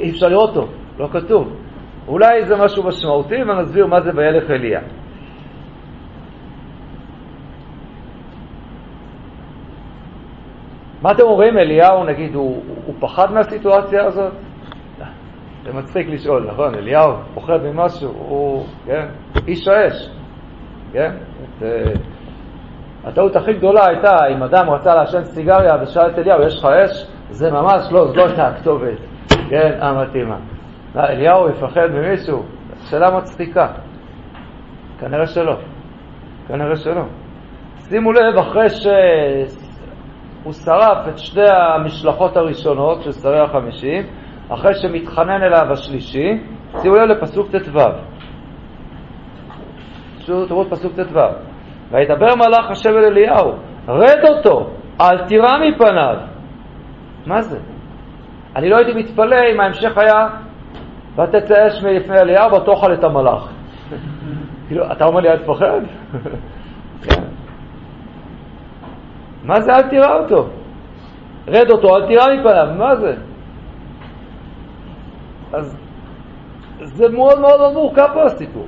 [0.00, 0.68] אי אפשר לראות אותו,
[0.98, 1.56] לא כתוב.
[2.08, 4.80] אולי זה משהו משמעותי ונסביר מה זה וילך אליה.
[11.02, 14.32] מה אתם אומרים, אליהו, נגיד, הוא, הוא פחד מהסיטואציה הזאת?
[15.64, 16.74] זה מצחיק לשאול, נכון?
[16.74, 19.06] אליהו פוחד ממשהו, הוא, כן,
[19.46, 20.10] איש האש,
[20.92, 21.10] כן?
[21.42, 21.98] את, uh,
[23.04, 27.13] הטעות הכי גדולה הייתה אם אדם רצה לעשן סיגריה ושאל את אליהו, יש לך אש?
[27.34, 28.98] זה ממש לא, זו לא הכתובת,
[29.50, 30.36] כן, המתאימה.
[30.96, 32.42] אליהו יפחד ממישהו?
[32.90, 33.68] שאלה מצחיקה.
[35.00, 35.56] כנראה שלא.
[36.48, 37.02] כנראה שלא.
[37.78, 44.06] שימו לב, אחרי שהוא שרף את שתי המשלחות הראשונות של שרי החמישים,
[44.48, 46.40] אחרי שמתחנן אליו השלישי,
[46.82, 47.78] שימו לב לפסוק ט"ו.
[50.26, 51.18] תראו את פסוק ט"ו.
[51.90, 53.52] וידבר מלאך השם אל אליהו,
[53.88, 54.70] רד אותו,
[55.00, 56.33] אל תירא מפניו.
[57.26, 57.58] מה זה?
[58.56, 60.28] אני לא הייתי מתפלא אם ההמשך היה
[61.16, 63.52] ותצא אש מלפני אליהו ותאכל את המלאך.
[64.68, 65.80] כאילו, אתה אומר לי אל תפחד?
[67.04, 67.22] כן.
[69.44, 70.48] מה זה אל תראה אותו?
[71.48, 73.14] רד אותו, אל תראה מפניו, מה זה?
[75.52, 75.78] אז
[76.82, 78.66] זה מאוד מאוד מורכב פה הסיפור.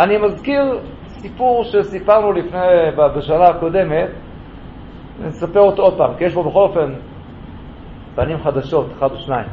[0.00, 4.08] אני מזכיר סיפור שסיפרנו לפני, בשנה הקודמת,
[5.20, 6.92] נספר אותו עוד פעם, כי יש בו בכל אופן
[8.16, 9.48] פנים חדשות, אחד או שניים.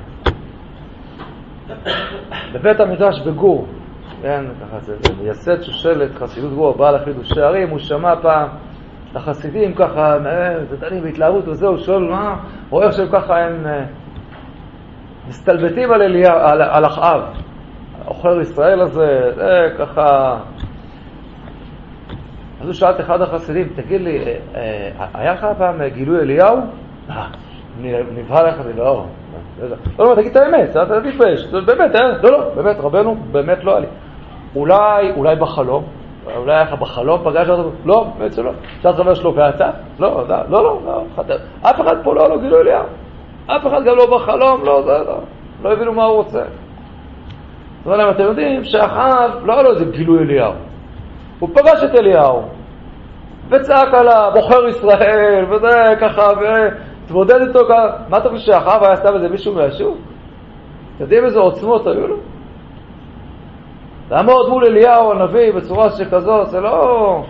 [2.53, 3.67] בבית המדרש בגור,
[4.21, 8.47] כן, ככה זה, מייסד שושלת חסידות גור, בעל החידושי ערים, הוא שמע פעם
[9.15, 10.17] לחסידים ככה,
[10.79, 12.35] דנים בהתלהבות וזה, הוא שואל מה,
[12.69, 13.85] רואה שהם ככה הם אה,
[15.27, 17.21] מסתלבטים על, אליה, על, על אחאב,
[18.05, 20.37] עוכר ישראל הזה, זה ככה...
[22.61, 26.57] אז הוא שאל את אחד החסידים, תגיד לי, אה, אה, היה לך פעם גילוי אליהו?
[27.81, 29.05] נבהל לך, אני לא...
[29.99, 32.17] לא, לא, תגיד את האמת, אל תתבייש, באמת, אה?
[32.23, 33.87] לא, לא, באמת, רבנו, באמת לא היה לי.
[34.55, 35.83] אולי, אולי בחלום,
[36.35, 38.51] אולי היה לך בחלום, פגש אותו, לא, באמת שלא.
[38.77, 39.69] אפשר חבר שלו ואתה?
[39.99, 41.03] לא, לא, לא, לא,
[41.61, 42.85] אף אחד פה לא, לא גילו אליהו.
[43.47, 45.17] אף אחד גם לא בחלום, לא, זה, לא,
[45.63, 46.43] לא הבינו מה הוא רוצה.
[47.85, 50.53] אבל אם אתם יודעים שאחאב לא היה לו איזה גילוי אליהו.
[51.39, 52.41] הוא פגש את אליהו,
[53.49, 56.27] וצעק עליו, בוחר ישראל, וזה ככה,
[57.05, 58.03] תתמודד איתו ככה.
[58.09, 59.97] מה אתה חושב שאחאב היה סתם איזה מישהו מהשוק?
[60.95, 62.15] אתם יודעים איזה עוצמות היו לו?
[64.11, 67.23] לעמוד מול אליהו הנביא בצורה שכזאת, זה לא...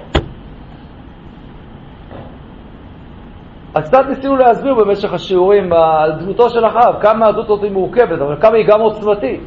[3.76, 8.22] אז קצת ניסינו להסביר במשך השיעורים על דמותו של אחאב, כמה הדמות הזאת היא מורכבת,
[8.22, 9.42] אבל כמה היא גם עוצמתית.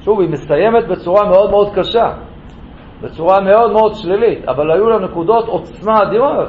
[0.00, 2.12] שוב, היא מסתיימת בצורה מאוד מאוד קשה,
[3.02, 6.48] בצורה מאוד מאוד שלילית, אבל היו לה נקודות עוצמה אדירות.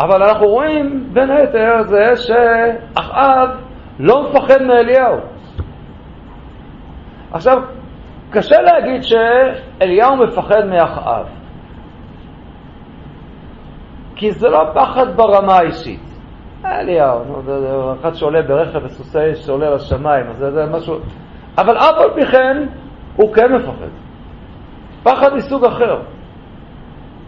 [0.00, 3.48] אבל אנחנו רואים בין היתר זה שאחאב
[3.98, 5.18] לא מפחד מאליהו.
[7.32, 7.58] עכשיו,
[8.30, 11.26] קשה להגיד שאליהו מפחד מאחאב,
[14.16, 16.00] כי זה לא פחד ברמה האישית.
[16.64, 17.20] אליהו,
[18.00, 20.94] אחד שעולה ברכב וסוסי שעולה לשמיים, אז זה משהו...
[21.58, 22.66] אבל אף על פי כן,
[23.16, 23.88] הוא כן מפחד.
[25.02, 26.00] פחד מסוג אחר.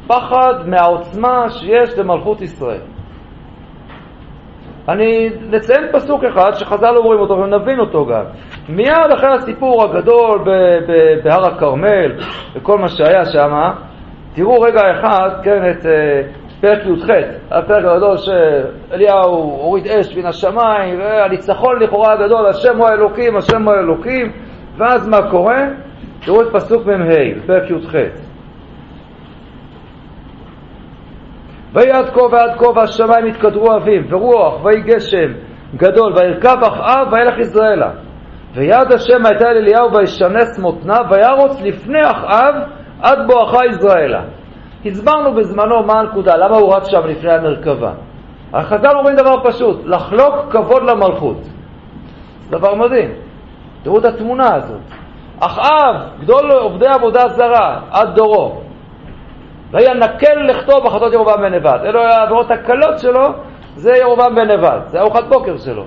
[0.06, 2.80] פחד מהעוצמה שיש למלכות ישראל.
[4.88, 8.24] אני נציין פסוק אחד שחז"ל אומרים אותו ונבין אותו גם.
[8.68, 10.44] מיד אחרי הסיפור הגדול
[11.24, 12.12] בהר הכרמל
[12.54, 13.70] וכל מה שהיה שם,
[14.34, 17.10] תראו רגע אחד, כן, את uh, פרק י"ח,
[17.50, 23.72] הפרק הגדול שאליהו הוריד אש מן השמיים, והניצחון לכאורה הגדול, השם הוא האלוקים, השם הוא
[23.72, 24.32] האלוקים,
[24.78, 25.62] ואז מה קורה?
[26.24, 28.25] תראו את פסוק מ"ה, פרק י"ח.
[31.76, 35.32] ויהי עד כה ועד כה והשמיים יתקדרו אביב, ורוח, ויהי גשם
[35.76, 37.90] גדול, וירכב אחאב וילך יזרעאלה.
[38.54, 42.54] ויד השם הייתה אל אליהו וישנס מותניו, וירוץ לפני אחאב
[43.02, 44.22] עד בואכה יזרעאלה.
[44.86, 47.92] הסברנו בזמנו מה הנקודה, למה הוא רץ שם לפני המרכבה.
[48.52, 51.38] החז"ל אומרים דבר פשוט, לחלוק כבוד למלכות.
[52.50, 53.10] דבר מדהים.
[53.82, 54.80] תראו את התמונה הזאת.
[55.40, 58.60] אחאב, גדול עובדי עבודה זרה, עד דורו,
[59.70, 61.80] וינקל לכתוב בחטאות ירובעם בן נבט.
[61.84, 63.28] אלו העבירות הקלות שלו,
[63.76, 65.84] זה ירובעם בן נבט, זה ארוחת בוקר שלו.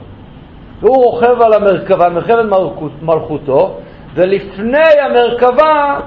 [0.79, 2.45] והוא רוכב על המרכבה, מרחבת
[3.01, 3.77] מלכותו,
[4.13, 5.99] ולפני המרכבה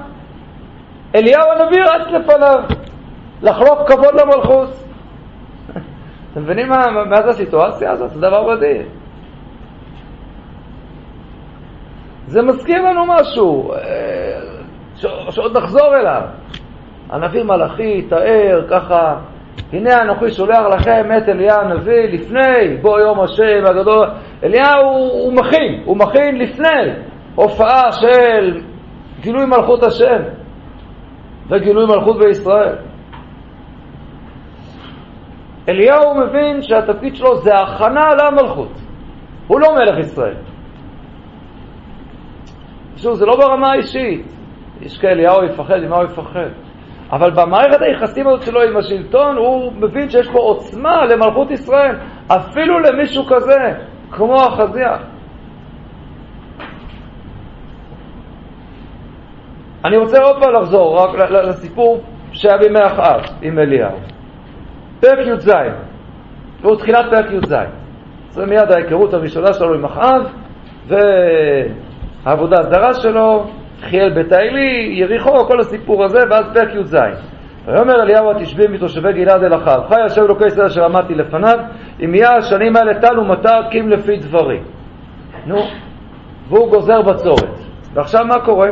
[1.15, 2.59] אליהו הנביא רץ לפניו,
[3.41, 4.69] לחלוק כבוד למלכות.
[6.31, 8.09] אתם מבינים מה, מה זה הסיטואציה הזאת?
[8.13, 8.85] זה דבר מדהים.
[12.27, 13.79] זה מזכיר לנו משהו, אה,
[15.31, 16.21] שעוד נחזור אליו.
[17.13, 19.15] הנביא מלאכי תאר ככה,
[19.73, 24.07] הנה אנוכי שולח לכם את אליה הנביא לפני בוא יום השם הגדול.
[24.43, 26.93] אליהו הוא מכין, הוא מכין לפני
[27.35, 28.61] הופעה של
[29.21, 30.21] גילוי מלכות השם
[31.49, 32.75] וגילוי מלכות בישראל.
[35.69, 38.71] אליהו מבין שהתפקיד שלו זה הכנה למלכות.
[39.47, 40.35] הוא לא מלך ישראל.
[42.97, 44.33] שוב, זה לא ברמה האישית.
[44.81, 46.62] איש כאליהו יפחד, ממה הוא יפחד?
[47.13, 51.95] אבל במערכת היחסים הזאת שלו עם השלטון, הוא מבין שיש פה עוצמה למלכות ישראל,
[52.27, 53.73] אפילו למישהו כזה,
[54.11, 54.97] כמו החזייה.
[59.85, 63.97] אני רוצה עוד פעם לחזור רק לסיפור שהיה בימי אחאב עם אליהו.
[64.99, 65.51] פרק י"ז,
[66.61, 67.55] והוא תחילת פרק י"ז.
[68.29, 70.21] זה מיד ההיכרות הראשונה שלו עם אחאב,
[70.87, 73.45] והעבודה הזרה שלו,
[73.89, 76.97] חיאל בית האלי, יריחו, כל הסיפור הזה, ואז פרק י"ז.
[77.65, 81.57] ויאמר אליהו התשבי מתושבי גלעד אל אחר, חי השם אלוקי ישראל אשר עמדתי לפניו,
[82.05, 84.59] אם יהיה השנים האלה טל ומטר קים לפי דברי.
[85.45, 85.57] נו,
[86.47, 87.59] והוא גוזר בצורת.
[87.93, 88.69] ועכשיו מה קורה?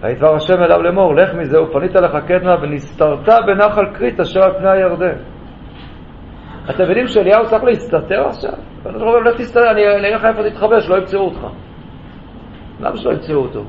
[0.00, 4.70] וידבר השם אליו לאמור, לך מזה ופנית לך קדמה ונסתרת בנחל כרית אשר על פני
[4.70, 5.16] הירדן.
[6.70, 8.52] אתם מבינים שאליהו צריך להסתתר עכשיו?
[8.86, 11.46] אני אגיד לך איפה תתחבא, שלא ימצאו אותך.
[12.80, 13.64] למה שלא ימצאו אותו?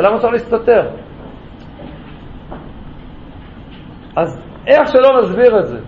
[0.00, 0.88] למה צריך להסתתר?
[4.16, 5.78] אז איך שלא נסביר את זה,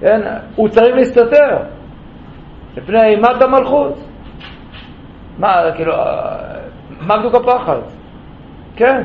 [0.00, 0.20] כן?
[0.56, 1.58] הוא צריך להסתתר
[2.76, 3.98] לפני אימת המלכות.
[5.38, 5.92] מה, כאילו,
[7.00, 7.78] מה בדיוק הפחד?
[8.76, 9.02] כן.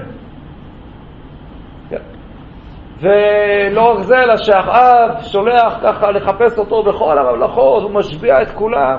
[3.00, 8.98] ולא רק זה, אלא שאחאב שולח ככה לחפש אותו בכל הממלכות, הוא משביע את כולם.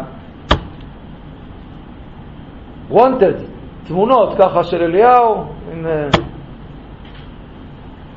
[2.90, 3.53] wanted.
[3.86, 6.08] תמונות ככה של אליהו עם, אה,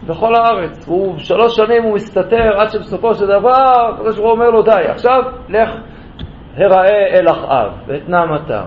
[0.08, 0.88] בכל הארץ.
[0.88, 4.84] הוא שלוש שנים הוא מסתתר עד שבסופו של דבר הקדוש ברוך הוא אומר לו די,
[4.88, 5.70] עכשיו לך
[6.58, 8.64] הראה אל אחאב ואת נעמתה.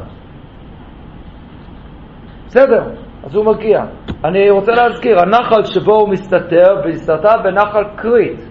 [2.46, 2.82] בסדר,
[3.24, 3.82] אז הוא מגיע.
[4.24, 8.48] אני רוצה להזכיר, הנחל שבו הוא מסתתר, והסתתר בנחל כרית.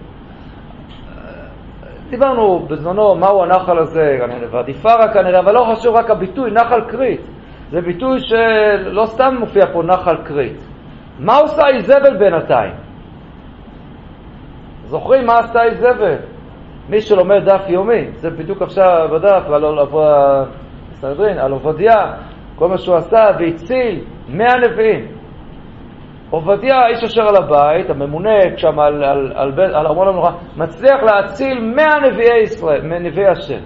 [2.10, 4.18] דיברנו בזמנו מהו הנחל הזה,
[4.50, 7.39] ועדיפרה כנראה, אבל לא חשוב רק הביטוי, נחל כרית.
[7.70, 10.68] זה ביטוי שלא סתם מופיע פה נחל כרית.
[11.18, 12.72] מה עושה איזבל בינתיים?
[14.84, 16.16] זוכרים מה עשתה איזבל?
[16.88, 19.64] מי שלומד דף יומי, זה בדיוק עכשיו בדף על,
[20.92, 22.12] סנדרין, על עובדיה,
[22.56, 25.06] כל מה שהוא עשה והציל מאה נביאים.
[26.30, 29.92] עובדיה, האיש אשר על הבית, הממונה שם על, על, על,
[30.56, 33.60] מצליח להציל מאה נביאי ישראל, נביאי השם.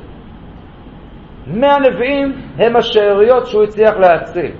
[1.47, 4.53] מאה נביאים הם השאריות שהוא הצליח להציל.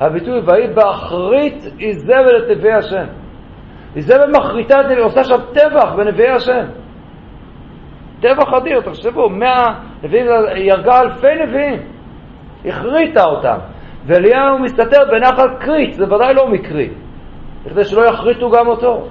[0.00, 3.06] הביטוי ויהי באחרית איזבל את נביאי השם.
[3.96, 6.64] איזבל מחריטה עושה שם טבח בנביאי השם.
[8.20, 9.66] טבח אדיר, תחשבו, מאה
[10.02, 11.80] נביאים, היא הרגה אלפי נביאים,
[12.64, 13.58] הכריתה אותם.
[14.06, 16.88] ואליהו מסתתר בנחל כרית, זה ודאי לא מקרי,
[17.64, 19.08] כדי שלא יכריתו גם אותו.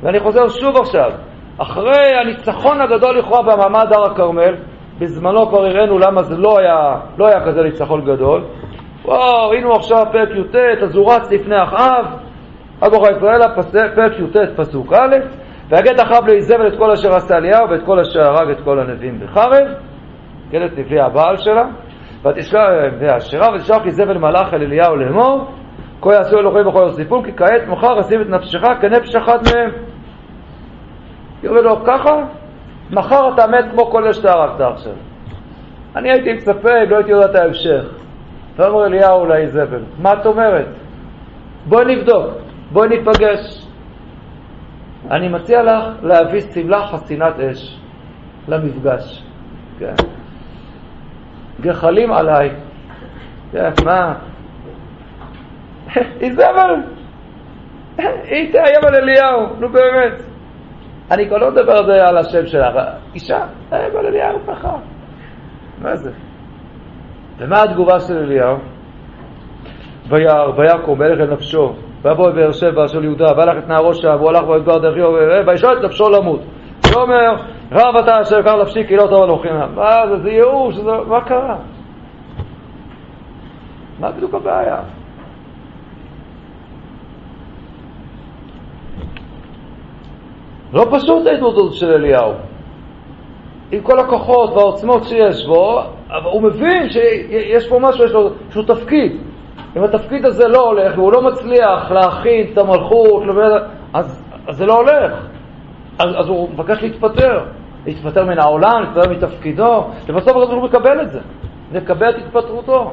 [0.00, 1.10] ואני חוזר שוב עכשיו,
[1.58, 4.54] אחרי הניצחון הגדול לכאורה במעמד הר הכרמל,
[4.98, 8.44] בזמנו כבר הראינו למה זה לא היה, לא היה כזה ניצחון גדול.
[9.04, 12.06] וואו, היינו עכשיו פרק י"ט, אז הוא רץ לפני אחאב,
[12.80, 13.40] אגוחה ישראל,
[13.94, 15.16] פרק י"ט, פסוק א',
[15.68, 19.20] ויגד אחאב לאיזבל את כל אשר עשה אליהו ואת כל אשר הרג את כל הנביאים
[19.20, 19.66] בחרב,
[20.50, 21.64] כן, את נביאי הבעל שלה,
[22.98, 25.50] והשרה ותשלח איזבל מלאך אל אליהו לאמור,
[26.02, 29.70] כה יעשו אלוהים וכל יוסיפון, כי כעת מחר אשים את נפשך כנפש אחת מהם.
[31.42, 32.24] היא לו, ככה?
[32.90, 34.92] מחר אתה מת כמו כל אלה שאתה הרגת עכשיו.
[35.96, 37.84] אני הייתי מצפה אם לא הייתי יודע את ההמשך.
[38.56, 40.66] ואומר אליהו לאיזבל, מה את אומרת?
[41.66, 42.26] בואי נבדוק,
[42.72, 43.66] בואי ניפגש.
[45.10, 47.80] אני מציע לך להביא שמלה חסינת אש
[48.48, 49.24] למפגש.
[49.78, 49.94] כן.
[51.60, 52.50] גחלים עליי.
[53.52, 54.14] כן, מה?
[56.20, 56.74] איזבל!
[58.30, 60.25] היא תאיים על אליהו, נו באמת.
[61.10, 61.72] אני כבר לא מדבר
[62.08, 62.70] על השם שלה,
[63.14, 64.76] אישה, תאיים על אליהו ככה.
[65.82, 66.10] מה זה?
[67.38, 68.56] ומה התגובה של אליהו?
[70.08, 74.28] וירא, ויקום, וילך אל נפשו, ויבוא בבאר שבע של יהודה, והלך את נערו שם, והוא
[74.28, 75.00] הלך במדבר דרכי,
[75.46, 76.40] וישאל את נפשו למות.
[76.92, 77.36] ואומר,
[77.72, 79.48] רב אתה אשר קר נפשי כי לא טוב אנוכי.
[79.74, 81.56] מה זה, זה ייאוש, מה קרה?
[84.00, 84.76] מה בדיוק הבעיה?
[90.72, 92.32] לא פשוט ההתמודדות של אליהו.
[93.72, 98.62] עם כל הכוחות והעוצמות שיש בו, אבל הוא מבין שיש פה משהו, יש לו, לו
[98.62, 99.12] תפקיד.
[99.76, 103.22] אם התפקיד הזה לא הולך והוא לא מצליח להכין את המלכות,
[103.94, 105.12] אז, אז זה לא הולך.
[105.98, 107.44] אז, אז הוא מבקש להתפטר.
[107.86, 111.20] להתפטר מן העולם, להתפטר מתפקידו, ובסוף הוא מקבל את זה.
[111.72, 112.92] לקבל את התפטרותו.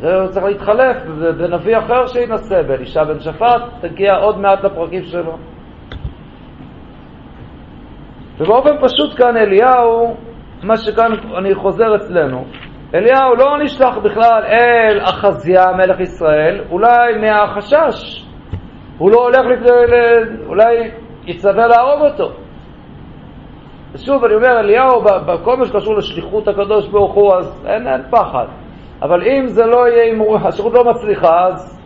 [0.00, 0.96] זה צריך להתחלף
[1.38, 5.36] בנביא אחר שינסה, באלישע בן שפט, תגיע עוד מעט לפרקים שלו.
[8.40, 10.16] ובאופן פשוט כאן אליהו,
[10.62, 12.44] מה שכאן אני חוזר אצלנו,
[12.94, 18.26] אליהו לא נשלח בכלל אל אחזיה מלך ישראל, אולי מהחשש.
[18.98, 19.68] הוא לא הולך, לפני,
[20.46, 20.90] אולי
[21.26, 22.32] יצווה להרוג אותו.
[23.92, 28.46] ושוב, אני אומר, אליהו, בכל מה שקשור לשליחות הקדוש ברוך הוא, אז אין, אין פחד.
[29.02, 31.82] אבל אם זה לא יהיה, אם השירות לא מצליחה, אז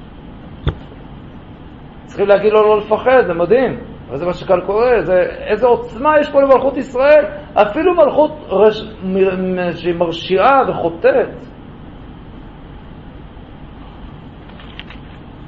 [2.04, 3.89] צריכים להגיד לו לא לפחד, זה מדהים.
[4.11, 8.83] אבל זה מה שכאן קורה, זה, איזה עוצמה יש פה למלכות ישראל, אפילו מלכות רש,
[9.03, 9.16] מ,
[9.73, 11.29] שהיא מרשיעה וחוטאת.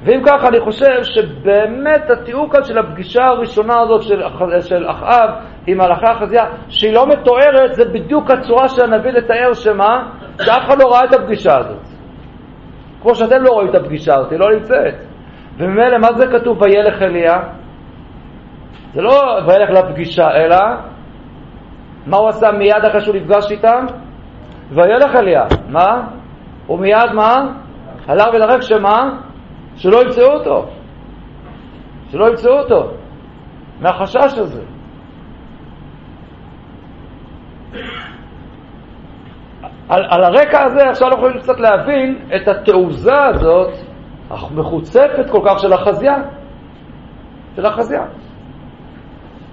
[0.03, 4.21] ואם ככה, אני חושב שבאמת התיאור כאן של הפגישה הראשונה הזאת של,
[4.61, 5.29] של אחאב
[5.67, 10.09] עם מלאכי החזייה, שהיא לא מתוארת, זה בדיוק הצורה של הנביא לתאר שמה?
[10.41, 11.83] שאף אחד לא ראה את הפגישה הזאת.
[13.01, 14.95] כמו שאתם לא רואים את הפגישה הזאת, היא לא נמצאת.
[15.57, 17.62] וממילא, מה זה כתוב וילך אליה?
[18.93, 20.57] זה לא וילך לפגישה, אלא
[22.05, 23.85] מה הוא עשה מיד אחרי שהוא נפגש איתם?
[24.69, 25.43] וילך אליה.
[25.69, 26.07] מה?
[26.67, 27.53] הוא מיד מה?
[28.07, 29.19] הלך ודרק שמה?
[29.75, 30.65] שלא ימצאו אותו.
[32.11, 32.91] שלא ימצאו אותו.
[33.81, 34.63] מהחשש הזה.
[39.89, 43.73] על, על הרקע הזה עכשיו אנחנו יכולים קצת להבין את התעוזה הזאת,
[44.29, 46.15] המחוצפת כל כך של החזייה.
[47.55, 48.03] של החזייה.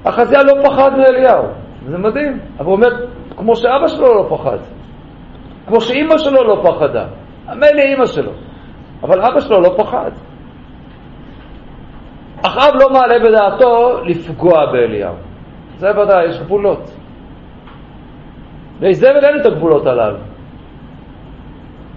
[0.05, 1.45] החזייה לא פחד מאליהו,
[1.87, 2.39] זה מדהים.
[2.59, 4.59] אבל הוא אומר, כמו שאבא שלו לא פחד,
[5.67, 7.07] כמו שאימא שלו לא פחדה.
[7.49, 8.33] מילא אימא שלו,
[9.03, 10.11] אבל אבא שלו לא פחד.
[12.47, 15.15] אחאב לא מעלה בדעתו לפגוע באליהו.
[15.77, 16.91] זה ודאי, יש גבולות.
[18.81, 20.19] לאיזבל אין את הגבולות הללו.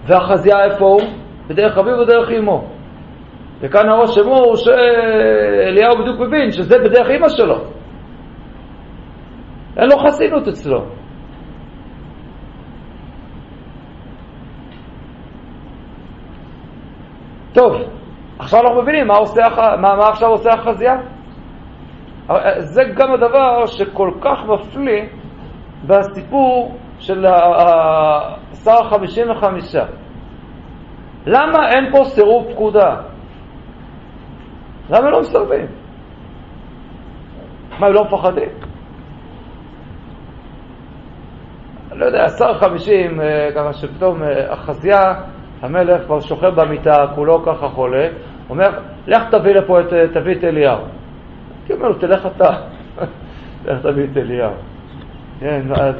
[0.06, 1.00] והחזייה איפה הוא?
[1.48, 2.64] בדרך אביו ובדרך אמו.
[3.60, 7.56] וכאן הראש אמור שאליהו בדיוק מבין שזה בדרך אמא שלו.
[9.76, 10.84] אין לו חסינות אצלו.
[17.52, 17.72] טוב,
[18.38, 19.42] עכשיו אנחנו מבינים מה, עושה,
[19.80, 20.96] מה, מה עכשיו עושה החזייה.
[22.58, 25.02] זה גם הדבר שכל כך מפליא
[25.86, 27.26] בסיפור של
[28.52, 29.84] שר החמישים וחמישה.
[31.26, 32.96] למה אין פה סירוב פקודה?
[34.90, 35.66] למה לא מסרבים?
[37.78, 38.73] מה, הם לא מפחדים?
[41.96, 45.14] לא יודע, שר חמישים, אה, ככה שפתאום אה, החזייה,
[45.62, 48.08] המלך כבר שוכב במיטה, כולו ככה חולה,
[48.50, 48.70] אומר,
[49.06, 50.78] לך תביא לפה את, תביא את אליהו.
[51.58, 52.50] הייתי אומר לו, תלך אתה.
[53.66, 54.52] לך תביא את אליהו.
[55.40, 55.94] כן, אז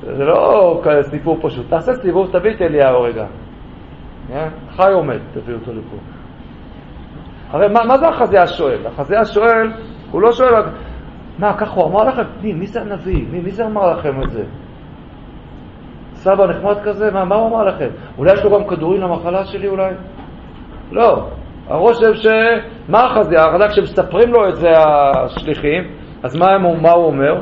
[0.00, 1.66] זה לא סיפור פשוט.
[1.68, 3.26] תעשה סיבוב, תביא את אליהו רגע.
[4.28, 4.48] כן?
[4.76, 5.96] חי עומד, תביא אותו לפה.
[7.50, 8.86] הרי מה, מה זה החזה השואל?
[8.86, 9.72] החזה השואל,
[10.10, 10.62] הוא לא שואל,
[11.38, 12.22] מה, ככה הוא אמר לכם?
[12.42, 13.24] מי, מי זה הנביא?
[13.30, 14.44] מי, מי זה אמר לכם את זה?
[16.26, 17.10] סבא נחמד כזה?
[17.10, 17.88] מה, מה הוא אמר לכם?
[18.18, 19.92] אולי יש לו גם כדורים למחלה שלי אולי?
[20.92, 21.26] לא.
[21.68, 22.26] הרושם ש...
[22.88, 23.36] מה החזה?
[23.38, 25.82] החזה כשמספרים לו את זה השליחים,
[26.22, 27.40] אז מה, הם, מה הוא אומר?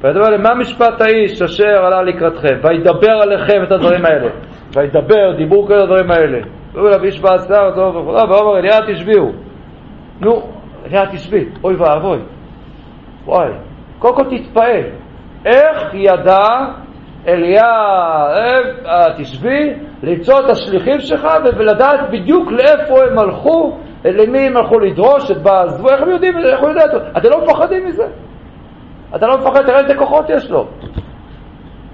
[0.00, 2.56] וידבר עליהם, מה משפט האיש אשר עלה לקראתכם?
[2.62, 4.30] וידבר עליכם את הדברים האלה.
[4.76, 6.38] וידבר, דיבור כל הדברים האלה.
[6.72, 9.32] והוא אליו איש בעשר, טוב וכו', ואומר אליה תשביעו.
[10.20, 10.42] נו,
[10.86, 12.18] אליה תשבי, אוי ואבוי.
[13.24, 13.48] וואי,
[13.98, 14.82] קודם כל תתפעל.
[15.46, 16.46] איך ידע
[17.28, 17.70] אליה,
[18.86, 25.30] אה, תשבי, למצוא את השליחים שלך ולדעת בדיוק לאיפה הם הלכו, למי הם הלכו לדרוש,
[25.30, 26.84] את בעזבו, איך הם יודעים, איך הוא יודע?
[27.16, 28.06] אתם לא מפחדים מזה?
[29.16, 30.68] אתה לא מפחד, תראה איזה כוחות יש לו.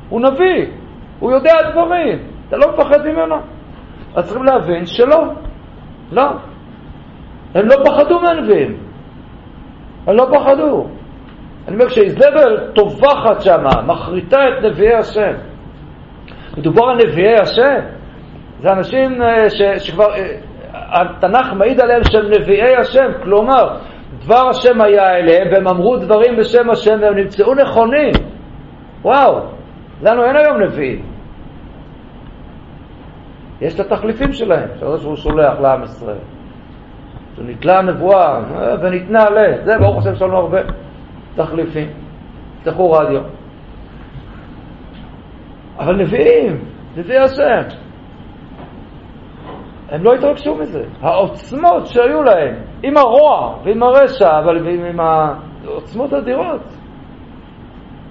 [0.09, 0.67] הוא נביא,
[1.21, 2.19] הוא יודע דברים,
[2.49, 3.37] אתה לא מפחד ממנו.
[4.15, 5.25] אז צריכים להבין שלא,
[6.13, 6.31] לא.
[7.55, 8.77] הם לא פחדו מהנביאים,
[10.07, 10.87] הם לא פחדו.
[11.71, 15.33] אני אומר, כשאיזבל טובחת שם, מחריטה את נביאי השם,
[16.59, 17.79] מדובר על נביאי השם,
[18.63, 20.37] זה אנשים אה, ש, שכבר, אה,
[20.75, 23.77] התנ"ך מעיד עליהם שהם נביאי השם, כלומר,
[24.25, 28.13] דבר השם היה אליהם, והם אמרו דברים בשם השם, והם נמצאו נכונים.
[29.03, 29.41] וואו,
[30.03, 31.03] לנו אין היום נביאים.
[33.61, 36.17] יש את התחליפים שלהם, שהוא שולח לעם ישראל.
[37.37, 39.65] שנתלה הנבואה אה, וניתנה ל...
[39.65, 40.59] זה, ברוך השם, יש לנו הרבה
[41.37, 41.89] תחליפים.
[42.63, 43.23] תפתחו רדיו.
[45.79, 46.65] אבל נביאים,
[46.97, 47.77] נביאי השם.
[49.89, 50.83] הם לא התרגשו מזה.
[51.01, 56.63] העוצמות שהיו להם, עם הרוע ועם הרשע, אבל עם העוצמות אדירות.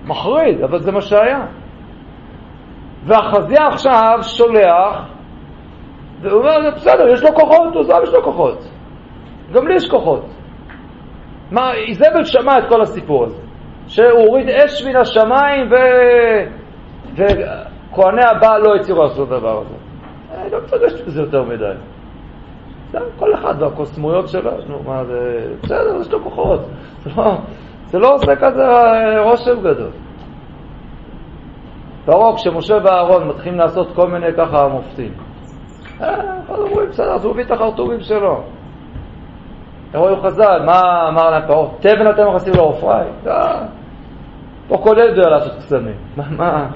[0.05, 1.45] מחריד, אבל זה מה שהיה.
[3.03, 5.09] והחזייה עכשיו שולח,
[6.21, 8.69] והוא אומר, בסדר, יש לו כוחות, הוא זו, יש לו כוחות.
[9.53, 10.25] גם לי יש כוחות.
[11.51, 13.41] מה, איזבל שמע את כל הסיפור הזה,
[13.87, 15.75] שהוא הוריד אש מן השמיים ו...
[17.13, 19.75] וכהני הבעל לא הצליחו לעשות את הדבר הזה.
[20.37, 21.73] אני לא מתרגשת בזה יותר מדי.
[23.19, 26.59] כל אחד והקוסמויות שלו, נו מה זה, בסדר, יש לו כוחות.
[27.03, 27.37] זה לא,
[27.85, 28.63] זה לא עושה כזה
[29.19, 29.91] רושם גדול.
[32.05, 35.11] פרעה, כשמשה ואהרון מתחילים לעשות כל מיני ככה מופתים.
[36.01, 36.07] אה,
[36.49, 38.43] אומרים, בסדר, אז הוא מביא את החרטומים שלו.
[39.95, 41.67] רואים חז"ל, מה אמר להם פרעה?
[41.79, 43.05] תבן אתם מכניסים לעופרי?
[43.27, 43.65] אה,
[44.67, 45.95] פה כל ילד יודע לעשות קסמים.
[46.37, 46.67] מה,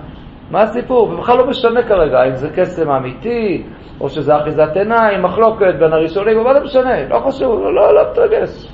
[0.51, 1.09] מה הסיפור?
[1.09, 3.64] ובכלל לא משנה כרגע אם זה קסם אמיתי,
[4.01, 8.11] או שזה אחיזת עיניים, מחלוקת בין הראשונים, אבל לא משנה, לא חשוב, לא, לא, לא
[8.11, 8.74] מתרגש.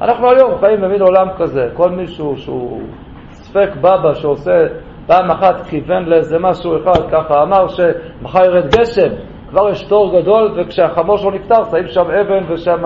[0.00, 2.82] אנחנו היום חיים במין עולם כזה, כל מישהו שהוא
[3.30, 4.66] ספק בבא שעושה
[5.06, 9.08] פעם אחת כיוון לאיזה משהו אחד, ככה אמר שמחר ירד גשם,
[9.54, 12.82] כבר יש תור גדול, וכשהחמור שלו נפטר, שמים שם אבן ושם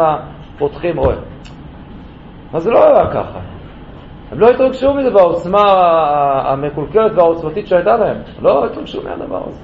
[0.59, 1.19] פותחים אוהל.
[2.51, 3.39] אבל זה לא היה ככה.
[4.33, 5.62] הם לא התרגשו מזה בעוצמה
[6.45, 8.16] המקולקלת והעוצמתית שהייתה להם.
[8.43, 9.61] לא התרגשו מהדבר הזה.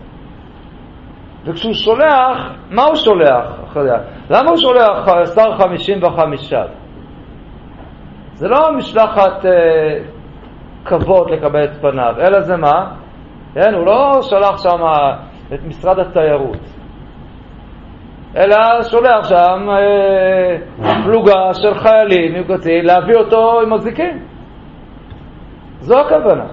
[1.45, 3.77] וכשהוא שולח, מה הוא שולח?
[4.31, 6.65] למה הוא שולח שר חמישים וחמישה?
[8.35, 9.99] זה לא משלחת אה,
[10.85, 12.95] כבוד לקבל את פניו, אלא זה מה?
[13.55, 14.85] כן, הוא לא שלח שם
[15.55, 16.74] את משרד התיירות,
[18.37, 20.57] אלא שולח שם אה,
[21.05, 24.23] פלוגה של חיילים יוקצים להביא אותו עם הזיקים.
[25.79, 26.47] זו הכוונה.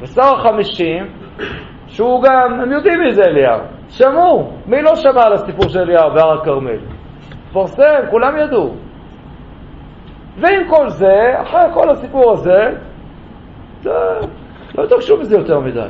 [0.00, 1.06] ושר החמישים,
[1.86, 4.52] שהוא גם, הם יודעים מי זה אליהו, שמעו.
[4.66, 6.78] מי לא שמע על הסיפור של אליהו בהר הכרמל?
[7.52, 8.74] פורסם, כולם ידעו.
[10.40, 12.70] ועם כל זה, אחרי כל הסיפור הזה,
[13.80, 13.90] זה,
[14.78, 15.88] לא התרגשו מזה יותר מדי.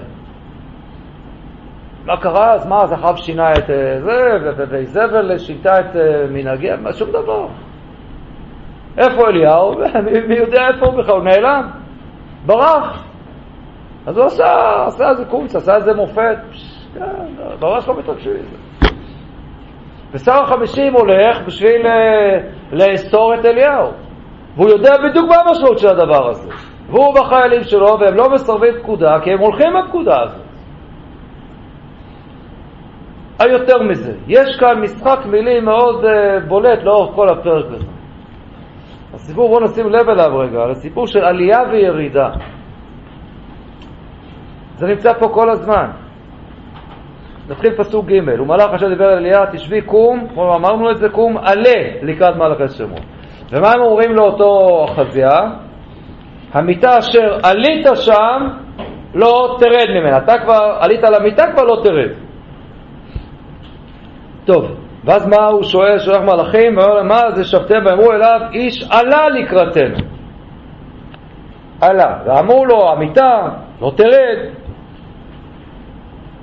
[2.04, 2.52] מה קרה?
[2.52, 7.46] אז מה, אז אחאב שינה את אה, זה, ואיזבל שינתה את אה, מנהגי, שום דבר.
[8.98, 9.74] איפה אליהו?
[10.28, 11.14] מי יודע איפה הוא בכלל?
[11.14, 11.70] הוא נעלם,
[12.46, 13.04] ברח.
[14.06, 16.38] אז הוא עשה, עשה איזה קורס, עשה איזה מופת,
[16.94, 17.04] כן,
[17.60, 18.56] ממש לא מתרגשים מזה.
[20.12, 22.38] ושר החמישים הולך בשביל אה,
[22.72, 23.90] לאסור את אליהו.
[24.56, 26.50] והוא יודע בדיוק מה המשמעות של הדבר הזה.
[26.90, 30.43] והוא בחיילים שלו, והם לא מסרבים פקודה, כי הם הולכים בפקודה הזאת.
[33.38, 36.08] היותר מזה, יש כאן משחק מילים מאוד uh,
[36.48, 37.86] בולט לאורך כל הפרק הזה.
[39.14, 42.30] הסיפור, בואו נשים לב אליו רגע, על הסיפור של עלייה וירידה.
[44.76, 45.90] זה נמצא פה כל הזמן.
[47.48, 51.38] נתחיל פסוק ג' ומלאך אשר דיבר אל אליה, תשבי קום, כמו אמרנו את זה, קום
[51.38, 53.00] עלה לקראת מלאכי שמות.
[53.52, 55.40] ומה הם אומרים לאותו אחזיה?
[56.52, 58.48] המיטה אשר עלית שם,
[59.14, 60.18] לא תרד ממנה.
[60.18, 62.23] אתה כבר עלית למיטה, כבר לא תרד.
[64.44, 64.64] טוב,
[65.04, 67.78] ואז מה הוא שואל, שולח מלאכים, ואומר להם, מה זה שבתם?
[67.84, 69.98] ואמרו אליו, איש עלה לקראתנו.
[71.80, 72.16] עלה.
[72.26, 73.48] ואמרו לו, המיטה,
[73.80, 74.54] לא תרד.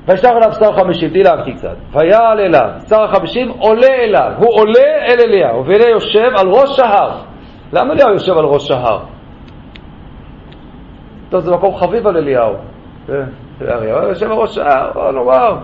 [0.07, 1.75] וישלח אליו שר חמישים, דילגתי קצת.
[1.91, 7.17] ויעל אליו, שר החמישים עולה אליו, הוא עולה אל אליהו, ואליה יושב על ראש ההר.
[7.73, 8.99] למה אליהו יושב על ראש ההר?
[11.29, 12.53] טוב, זה מקום חביב על אליהו.
[13.61, 15.57] אליהו יושב על ראש ההר, נאמר.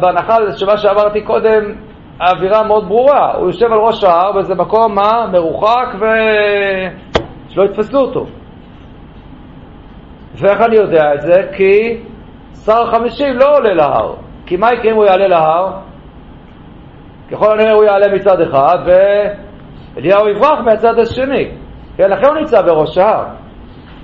[0.00, 1.74] בהנחה שמה שאמרתי קודם,
[2.20, 3.34] האווירה מאוד ברורה.
[3.34, 5.26] הוא יושב על ראש ההר באיזה מקום, מה?
[5.32, 8.26] מרוחק ושלא יתפסו אותו.
[10.34, 11.42] ואיך אני יודע את זה?
[11.56, 12.02] כי
[12.64, 14.14] שר החמישים לא עולה להר.
[14.46, 15.72] כי מה יקרה אם הוא יעלה להר?
[17.30, 21.50] ככל הנראה הוא יעלה מצד אחד ואליהו יברח מהצד השני.
[21.96, 23.24] כן, לכן הוא נמצא בראש ההר.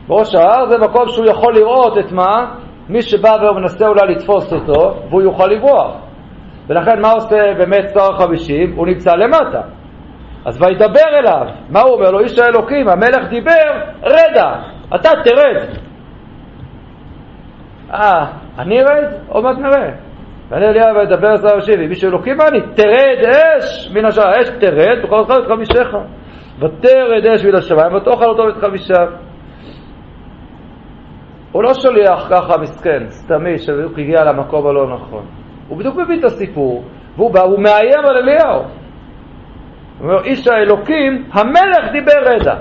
[0.09, 2.55] בראש ההר זה מקום שהוא יכול לראות את מה?
[2.89, 5.97] מי שבא ומנסה אולי לתפוס אותו, והוא יוכל לברוח.
[6.68, 8.72] ולכן מה עושה באמת שר החמישים?
[8.76, 9.61] הוא נמצא למטה.
[10.45, 12.20] אז וידבר אליו, מה הוא אומר לו?
[12.20, 14.53] איש האלוקים, המלך דיבר, רדע,
[14.95, 15.76] אתה תרד.
[17.95, 18.26] אה,
[18.59, 19.12] אני ארד?
[19.28, 19.91] עוד מעט נראה.
[20.49, 25.01] ואני אליהו וידבר אל שר אם איש אלוקים אני, תרד אש מן השער, אש תרד,
[25.03, 25.89] תאכל אותך ואת חמישך.
[26.59, 29.26] ותרד אש מן השמיים ותאכל אותו ואת חמישיו.
[31.57, 35.25] הוא לא שליח ככה מסכן, סתמי, שבדיוק הגיע למקום הלא נכון.
[35.69, 36.85] הוא בדיוק מבין את הסיפור,
[37.17, 38.63] והוא בא, הוא מאיים על אליהו.
[38.63, 38.69] הוא
[40.01, 42.55] אומר, איש האלוקים, המלך דיבר רדע.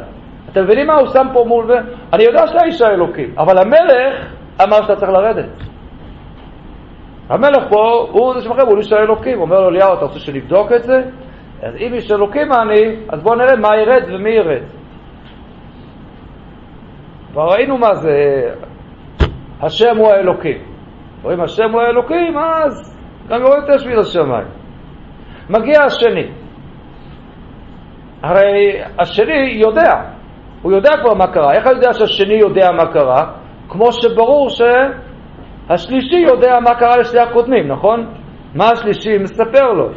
[0.51, 1.73] אתם מבינים מה הוא שם פה מול זה?
[2.13, 4.33] אני יודע שאתה איש האלוקים, אבל המלך
[4.63, 5.49] אמר שאתה צריך לרדת.
[7.29, 9.41] המלך פה, הוא זה שמחייב, הוא איש האלוקים.
[9.41, 11.01] אומר לו, אליהו, אתה רוצה שנבדוק את זה?
[11.63, 14.63] אז אם איש אלוקים אני, אז בואו נראה מה ירד ומי ירד.
[17.31, 18.11] כבר ראינו מה זה
[19.65, 20.57] השם הוא האלוקים.
[21.23, 24.47] רואים השם הוא האלוקים, אז גם יורד את השביל השמיים.
[25.49, 26.27] מגיע השני.
[28.23, 29.93] הרי השני יודע,
[30.61, 31.53] הוא יודע כבר מה קרה.
[31.53, 33.31] איך אני יודע שהשני יודע מה קרה?
[33.69, 38.05] כמו שברור שהשלישי יודע מה קרה לשני הקודמים, נכון?
[38.55, 39.89] מה השלישי מספר לו?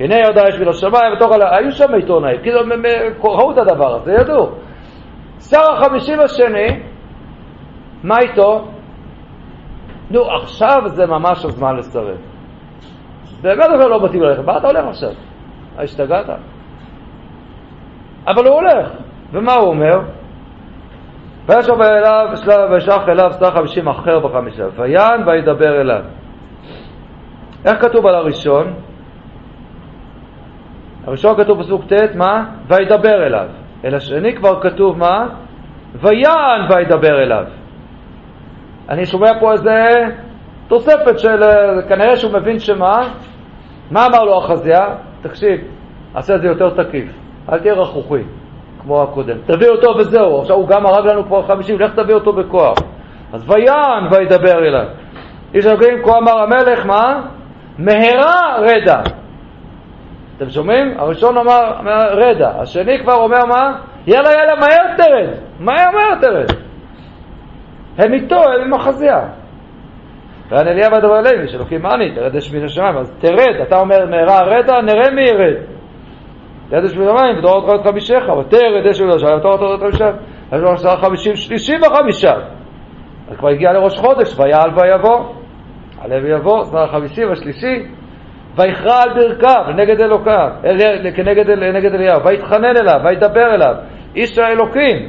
[0.00, 1.42] הנה ירדה יש מן השמיים, ותוך על...
[1.42, 2.70] היו שם עיתונאים, כאילו הם
[3.24, 4.50] ראו את הדבר הזה, ידעו.
[5.40, 6.80] שר החמישים השני,
[8.02, 8.75] מה איתו?
[10.10, 12.16] נו, עכשיו זה ממש הזמן לסרב.
[13.42, 15.10] באמת אבל לא מתאים ללכת, מה אתה הולך עכשיו?
[15.78, 16.26] השתגעת?
[18.26, 18.88] אבל הוא הולך,
[19.32, 20.00] ומה הוא אומר?
[21.46, 22.26] וישב אליו,
[22.70, 26.02] וישלח אליו שר חמישים אחר בחמישה, ויען וידבר אליו.
[27.64, 28.74] איך כתוב על הראשון?
[31.06, 32.44] הראשון כתוב פסוק ט', מה?
[32.68, 33.48] וידבר אליו.
[33.84, 35.28] אל השני כבר כתוב מה?
[35.94, 37.44] ויען וידבר אליו.
[38.88, 40.04] אני שומע פה איזה
[40.68, 41.42] תוספת של,
[41.88, 43.08] כנראה שהוא מבין שמה?
[43.90, 44.86] מה אמר לו החזייה?
[45.22, 45.60] תקשיב,
[46.14, 47.12] עשה את זה יותר תקיף,
[47.52, 48.22] אל תהיה רכרוכי,
[48.82, 49.36] כמו הקודם.
[49.46, 52.78] תביא אותו וזהו, עכשיו הוא גם הרג לנו כבר חמישים, לך תביא אותו בכוח.
[53.32, 54.86] אז ויען וידבר אליו.
[55.54, 57.22] איש אלוקים כה אמר המלך, מה?
[57.78, 59.00] מהרה רדה.
[60.36, 60.94] אתם שומעים?
[60.98, 61.72] הראשון אמר
[62.10, 63.78] רדה, השני כבר אומר מה?
[64.06, 65.28] יאללה יאללה מהר תרד,
[65.60, 66.65] מהר מהר תרד.
[67.98, 69.28] הם איתו, הם עם החזייה.
[70.48, 74.06] ואני אליה ודבר אלינו, שאלוקים מה אני, תרד אש מן השמיים, אז תרד, אתה אומר
[74.06, 75.54] מהרה רדה, נראה מי ירד.
[76.68, 79.80] תרד אש מן המים, ותור אותך את חמישך, ותרד אש מן השמיים, ותור אותך את
[79.80, 80.14] חמישך.
[80.52, 82.34] יש לו עשרה חמישים, שלישים וחמישה.
[83.30, 85.34] אז כבר הגיע לראש חודש, ויעל ויבוא.
[86.00, 87.86] עלה ויבוא, עשרה חמישים, השלישי.
[88.56, 90.50] ויכרע על ברכיו נגד אלוקיו,
[91.16, 93.74] כנגד נגד אליהו, ויתחנן אליו, וידבר אליו,
[94.16, 95.08] איש האלוקים.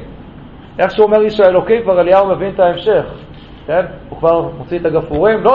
[0.80, 3.05] איך שהוא אומר איש האלוקים, כבר אליהו מבין את ההמשך,
[3.67, 3.86] כן?
[4.09, 5.51] הוא כבר מוציא את הגפרורים, לא.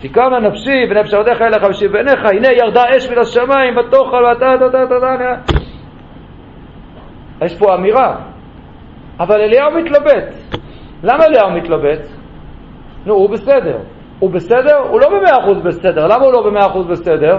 [0.00, 4.66] תיקרנה נפשי ונפש עבדיך אליך ושי בעיניך, הנה ירדה אש מן השמיים ותאכל ואתה אתה
[4.66, 5.54] אתה אתה
[7.44, 8.16] יש פה אמירה,
[9.20, 10.34] אבל אליהו מתלבט.
[11.02, 12.08] למה אליהו מתלבט?
[13.06, 13.78] נו, הוא בסדר.
[14.18, 14.76] הוא בסדר?
[14.76, 16.06] הוא לא במאה אחוז בסדר.
[16.06, 17.38] למה הוא לא במאה אחוז בסדר?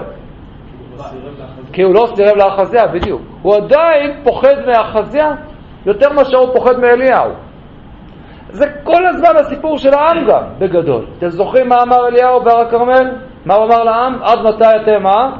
[1.76, 3.22] כי הוא לא סירב לאחזיה, בדיוק.
[3.42, 5.30] הוא עדיין פוחד מאחזיה
[5.86, 7.30] יותר מאשר הוא פוחד מאליהו.
[8.48, 11.06] זה כל הזמן הסיפור של העם גם, בגדול.
[11.18, 13.10] אתם זוכרים מה אמר אליהו בהר הכרמל?
[13.44, 14.22] מה הוא אמר לעם?
[14.22, 15.36] עד מתי אתם, מה?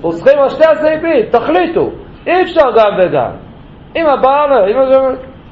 [0.00, 1.90] פוסחים על שתי הסעיפים, תחליטו.
[2.26, 3.30] אי אפשר גם וגם.
[3.96, 4.76] אם הבעל, אם...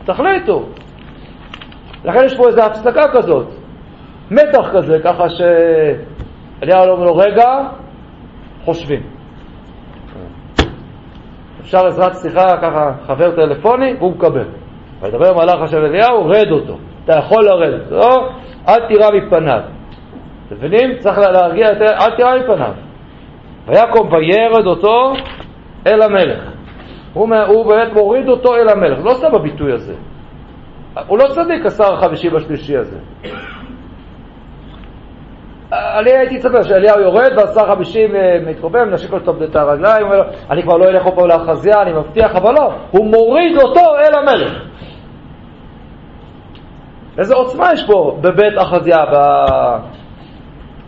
[0.05, 0.63] תחליטו.
[2.05, 3.47] לכן יש פה איזו הפסקה כזאת.
[4.31, 7.49] מתח כזה, ככה שאליהו אומר לו, רגע,
[8.65, 9.12] חושבים.
[11.63, 14.45] אפשר עזרת שיחה, ככה חבר טלפוני, הוא מקבל.
[15.01, 16.79] וידבר מלאך השם אליהו, רד אותו.
[17.05, 18.29] אתה יכול לרדת, לא?
[18.69, 19.61] אל תירא מפניו.
[20.47, 20.99] אתם מבינים?
[20.99, 22.73] צריך להרגיע יותר, אל תירא מפניו.
[23.67, 25.13] ויקום וירד אותו
[25.87, 26.53] אל המלך.
[27.13, 29.95] הוא, הוא באמת מוריד אותו אל המלך, לא סתם הביטוי הזה.
[31.07, 32.99] הוא לא צדיק, השר החמישי בשלישי הזה.
[35.73, 40.25] אני הייתי מצפה שאליהו יורד והשר חמישים אה, מתקומם, מנשק לו את הרגליים, אומר לו,
[40.51, 44.53] אני כבר לא אלך פה לאחזיה, אני מבטיח, אבל לא, הוא מוריד אותו אל המלך.
[47.19, 49.17] איזה עוצמה יש פה בבית אחזיה, ב...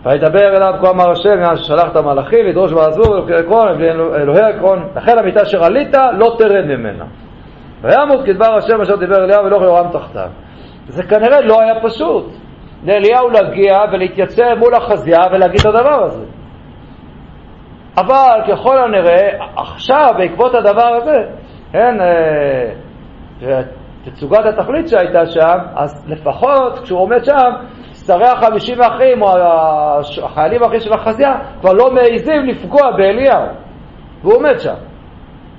[0.04, 3.68] וידבר אליו כה אמר השם, יען ששלח את המלאכים, לדרוש ועזור, אלוקי עקרון,
[4.14, 7.04] אלוהי עקרון, לכן המיטה אשר עלית, לא תרד ממנה.
[7.82, 10.28] וימות כדבר השם אשר דיבר אליהו ולא יורם תחתיו.
[10.88, 12.43] זה כנראה לא היה פשוט
[12.84, 16.24] לאליהו להגיע ולהתייצב מול החזייה ולהגיד את הדבר הזה.
[17.96, 21.18] אבל ככל הנראה, עכשיו, בעקבות הדבר הזה,
[21.72, 23.62] כן, אה,
[24.04, 27.50] תצוגת התכלית שהייתה שם, אז לפחות כשהוא עומד שם,
[28.06, 29.28] שרי החמישים האחרים או
[30.22, 33.42] החיילים האחרים של החזייה כבר לא מעיזים לפגוע באליהו,
[34.22, 34.74] והוא עומד שם.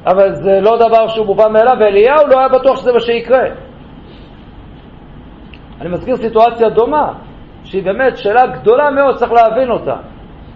[0.07, 3.43] אבל זה לא דבר שהוא מובן מאליו, ואליהו לא היה בטוח שזה מה שיקרה.
[5.82, 7.13] אני מזכיר סיטואציה דומה,
[7.63, 9.95] שהיא באמת שאלה גדולה מאוד, צריך להבין אותה.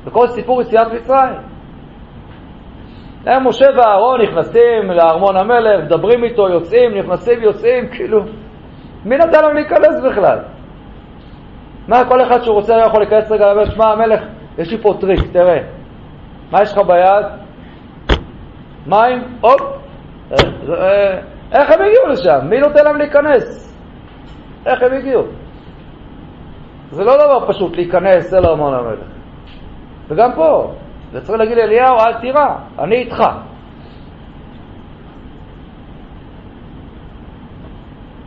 [0.06, 1.40] בכל סיפור יציאת מצרים.
[3.26, 8.24] הם משה ואהרון נכנסים לארמון המלך, מדברים איתו, יוצאים, נכנסים, יוצאים, כאילו,
[9.06, 10.40] מי נתן להם להיכנס בכלל?
[11.88, 14.22] מה, כל אחד שהוא רוצה יכול להיכנס רגע למלך, שמע המלך,
[14.58, 15.60] יש לי פה טריק, תראה.
[16.52, 17.26] מה יש לך ביד?
[18.88, 19.24] מים?
[19.42, 19.62] הופ.
[20.70, 21.20] אה,
[21.52, 22.40] איך הם הגיעו לשם?
[22.50, 23.69] מי נותן להם להיכנס?
[24.66, 25.24] איך הם הגיעו?
[26.92, 29.00] זה לא דבר פשוט להיכנס אל ארמון המלך.
[30.08, 30.72] וגם פה,
[31.12, 33.24] זה צריך להגיד לאליהו, אל תירא, אני איתך.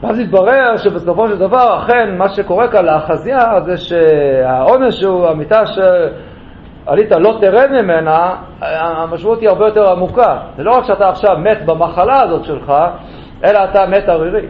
[0.02, 7.12] ואז התברר שבסופו של דבר, אכן, מה שקורה כאן לאחזיה זה שהעונש הוא, המיטה שעלית
[7.12, 10.38] לא תרד ממנה, המשמעות היא הרבה יותר עמוקה.
[10.56, 12.72] זה לא רק שאתה עכשיו מת במחלה הזאת שלך,
[13.44, 14.46] אלא אתה מת ערירי.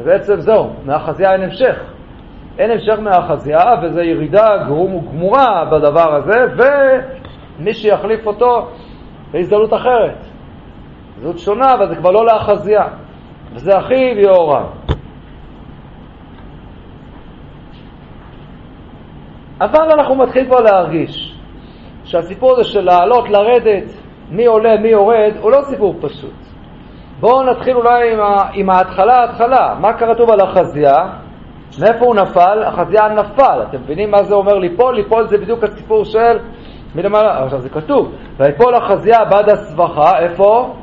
[0.00, 1.76] ובעצם זהו, מהחזייה אין המשך.
[2.58, 6.46] אין המשך מהחזייה, וזו ירידה גמורה בדבר הזה,
[7.58, 8.68] ומי שיחליף אותו
[9.32, 10.16] בהזדמנות אחרת.
[11.22, 12.86] זאת שונה, אבל זה כבר לא לאחזייה.
[13.54, 14.66] וזה אחיו יהורם.
[19.60, 21.36] אבל אנחנו מתחילים כבר להרגיש
[22.04, 23.92] שהסיפור הזה של לעלות, לרדת,
[24.30, 26.49] מי עולה, מי יורד, הוא לא סיפור פשוט.
[27.20, 29.74] בואו נתחיל אולי עם, ה, עם ההתחלה, ההתחלה.
[29.80, 30.96] מה כתוב על החזייה?
[31.80, 32.62] מאיפה הוא נפל?
[32.66, 33.62] החזייה נפל.
[33.68, 34.94] אתם מבינים מה זה אומר ליפול?
[34.94, 36.38] ליפול זה בדיוק הסיפור של
[36.94, 37.44] מלמעלה.
[37.44, 40.74] עכשיו זה כתוב, ויפול החזייה בעד הסבכה, איפה?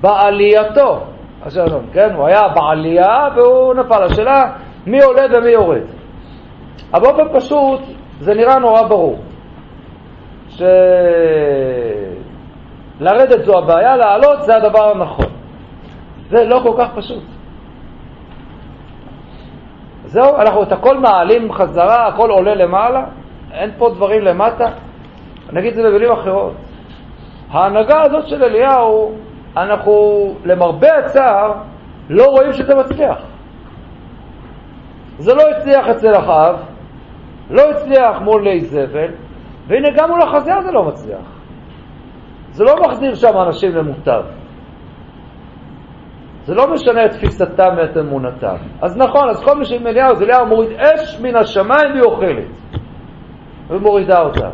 [0.00, 1.00] בעלייתו.
[1.46, 2.14] השלום, כן?
[2.14, 4.02] הוא היה בעלייה והוא נפל.
[4.02, 4.42] השאלה
[4.86, 5.82] מי עולה ומי יורד.
[6.94, 7.80] אבל באופן פשוט
[8.20, 9.18] זה נראה נורא ברור.
[13.02, 15.26] שלרדת זו הבעיה, לעלות זה הדבר הנכון.
[16.30, 17.22] זה לא כל כך פשוט.
[20.04, 23.04] זהו, אנחנו את הכל מעלים חזרה, הכל עולה למעלה,
[23.52, 24.66] אין פה דברים למטה.
[25.52, 26.52] נגיד זה במילים אחרות.
[27.50, 29.14] ההנהגה הזאת של אליהו
[29.56, 31.52] אנחנו, למרבה הצער,
[32.08, 33.18] לא רואים שזה מצליח.
[35.18, 36.56] זה לא הצליח אצל אחאב,
[37.50, 39.10] לא הצליח מול לי זבל,
[39.66, 41.41] והנה גם מול החזייה זה לא מצליח.
[42.52, 44.22] זה לא מחזיר שם אנשים למוטב.
[46.44, 48.56] זה לא משנה את תפיסתם ואת אמונתם.
[48.82, 52.44] אז נכון, אז כל מי שעם אליהו, אז אליהו מוריד אש מן השמיים והיא אוכלת.
[53.70, 54.48] ומורידה אותה.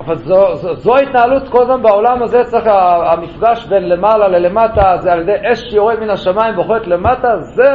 [0.00, 2.66] אבל זו, זו, זו ההתנהלות כל הזמן בעולם הזה, צריך
[3.12, 7.70] המפגש בין למעלה ללמטה, זה על ידי אש שיורד מן השמיים ואוכלת למטה, זה,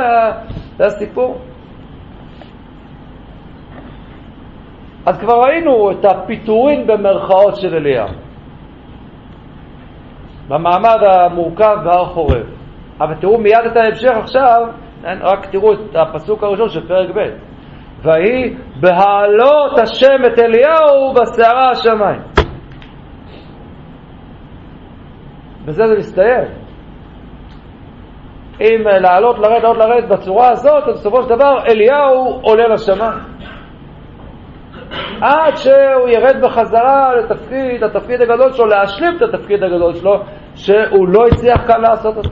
[0.77, 1.41] זה הסיפור.
[5.07, 8.07] אז כבר ראינו את הפיטורין במרכאות של אליהו,
[10.47, 12.43] במעמד המורכב בהר חורב.
[13.01, 14.61] אבל תראו מיד את ההמשך עכשיו,
[15.03, 17.29] רק תראו את הפסוק הראשון של פרק ב'.
[18.03, 22.21] ויהי בהעלות השם את אליהו בסערה השמיים.
[25.65, 26.47] בזה זה מסתיים.
[28.61, 33.36] אם לעלות, לרדת, לעלות, לרדת בצורה הזאת, אז בסופו של דבר אליהו עולה לשמיים.
[35.21, 40.23] עד שהוא ירד בחזרה לתפקיד, התפקיד הגדול שלו, להשלים את התפקיד הגדול שלו,
[40.55, 42.29] שהוא לא הצליח כאן לעשות אותו.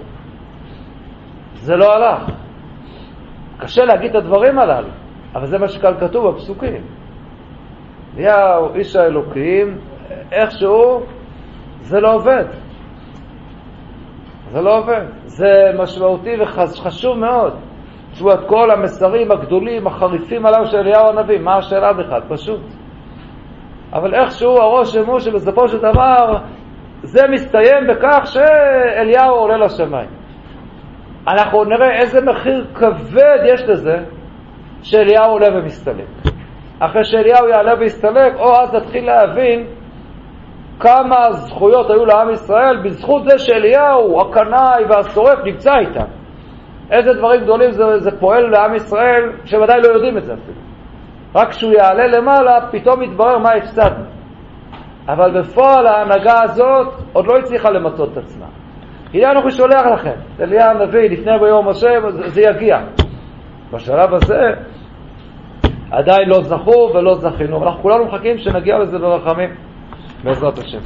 [1.53, 2.29] זה לא הלך.
[3.57, 4.89] קשה להגיד את הדברים הללו.
[5.35, 6.83] אבל זה מה שכאן כתוב בפסוקים.
[8.17, 9.77] אליהו, איש האלוקים,
[10.31, 11.03] איכשהו
[11.81, 12.45] זה לא עובד.
[14.51, 15.05] זה לא עובד.
[15.25, 17.53] זה משמעותי וחשוב מאוד.
[18.15, 22.21] תשמעו את כל המסרים הגדולים, החריפים עליו של אליהו הנביא, מה השאלה בכלל?
[22.29, 22.61] פשוט.
[23.93, 26.37] אבל איכשהו הרושם הוא שבסופו של דבר
[27.03, 30.09] זה מסתיים בכך שאליהו עולה לשמיים.
[31.27, 33.97] אנחנו נראה איזה מחיר כבד יש לזה
[34.83, 36.07] שאליהו עולה ומסתלק.
[36.79, 39.67] אחרי שאליהו יעלה ויסתלק, או אז נתחיל להבין
[40.79, 46.05] כמה זכויות היו לעם ישראל בזכות זה שאליהו, הקנאי והשורף, נמצא איתם.
[46.91, 50.57] איזה דברים גדולים זה, זה פועל לעם ישראל, שוודאי לא יודעים את זה אפילו.
[51.35, 54.03] רק כשהוא יעלה למעלה, פתאום יתברר מה הפסדנו.
[55.07, 58.45] אבל בפועל ההנהגה הזאת עוד לא הצליחה למצות את עצמה.
[59.13, 62.77] הנה אנחנו שולח לכם, אליה הנביא, לפני ביום השם, זה, זה יגיע.
[63.73, 64.41] בשלב הזה
[65.91, 69.49] עדיין לא זכו ולא זכינו, אנחנו כולנו מחכים שנגיע לזה ברחמים,
[70.23, 70.79] בעזרת השם.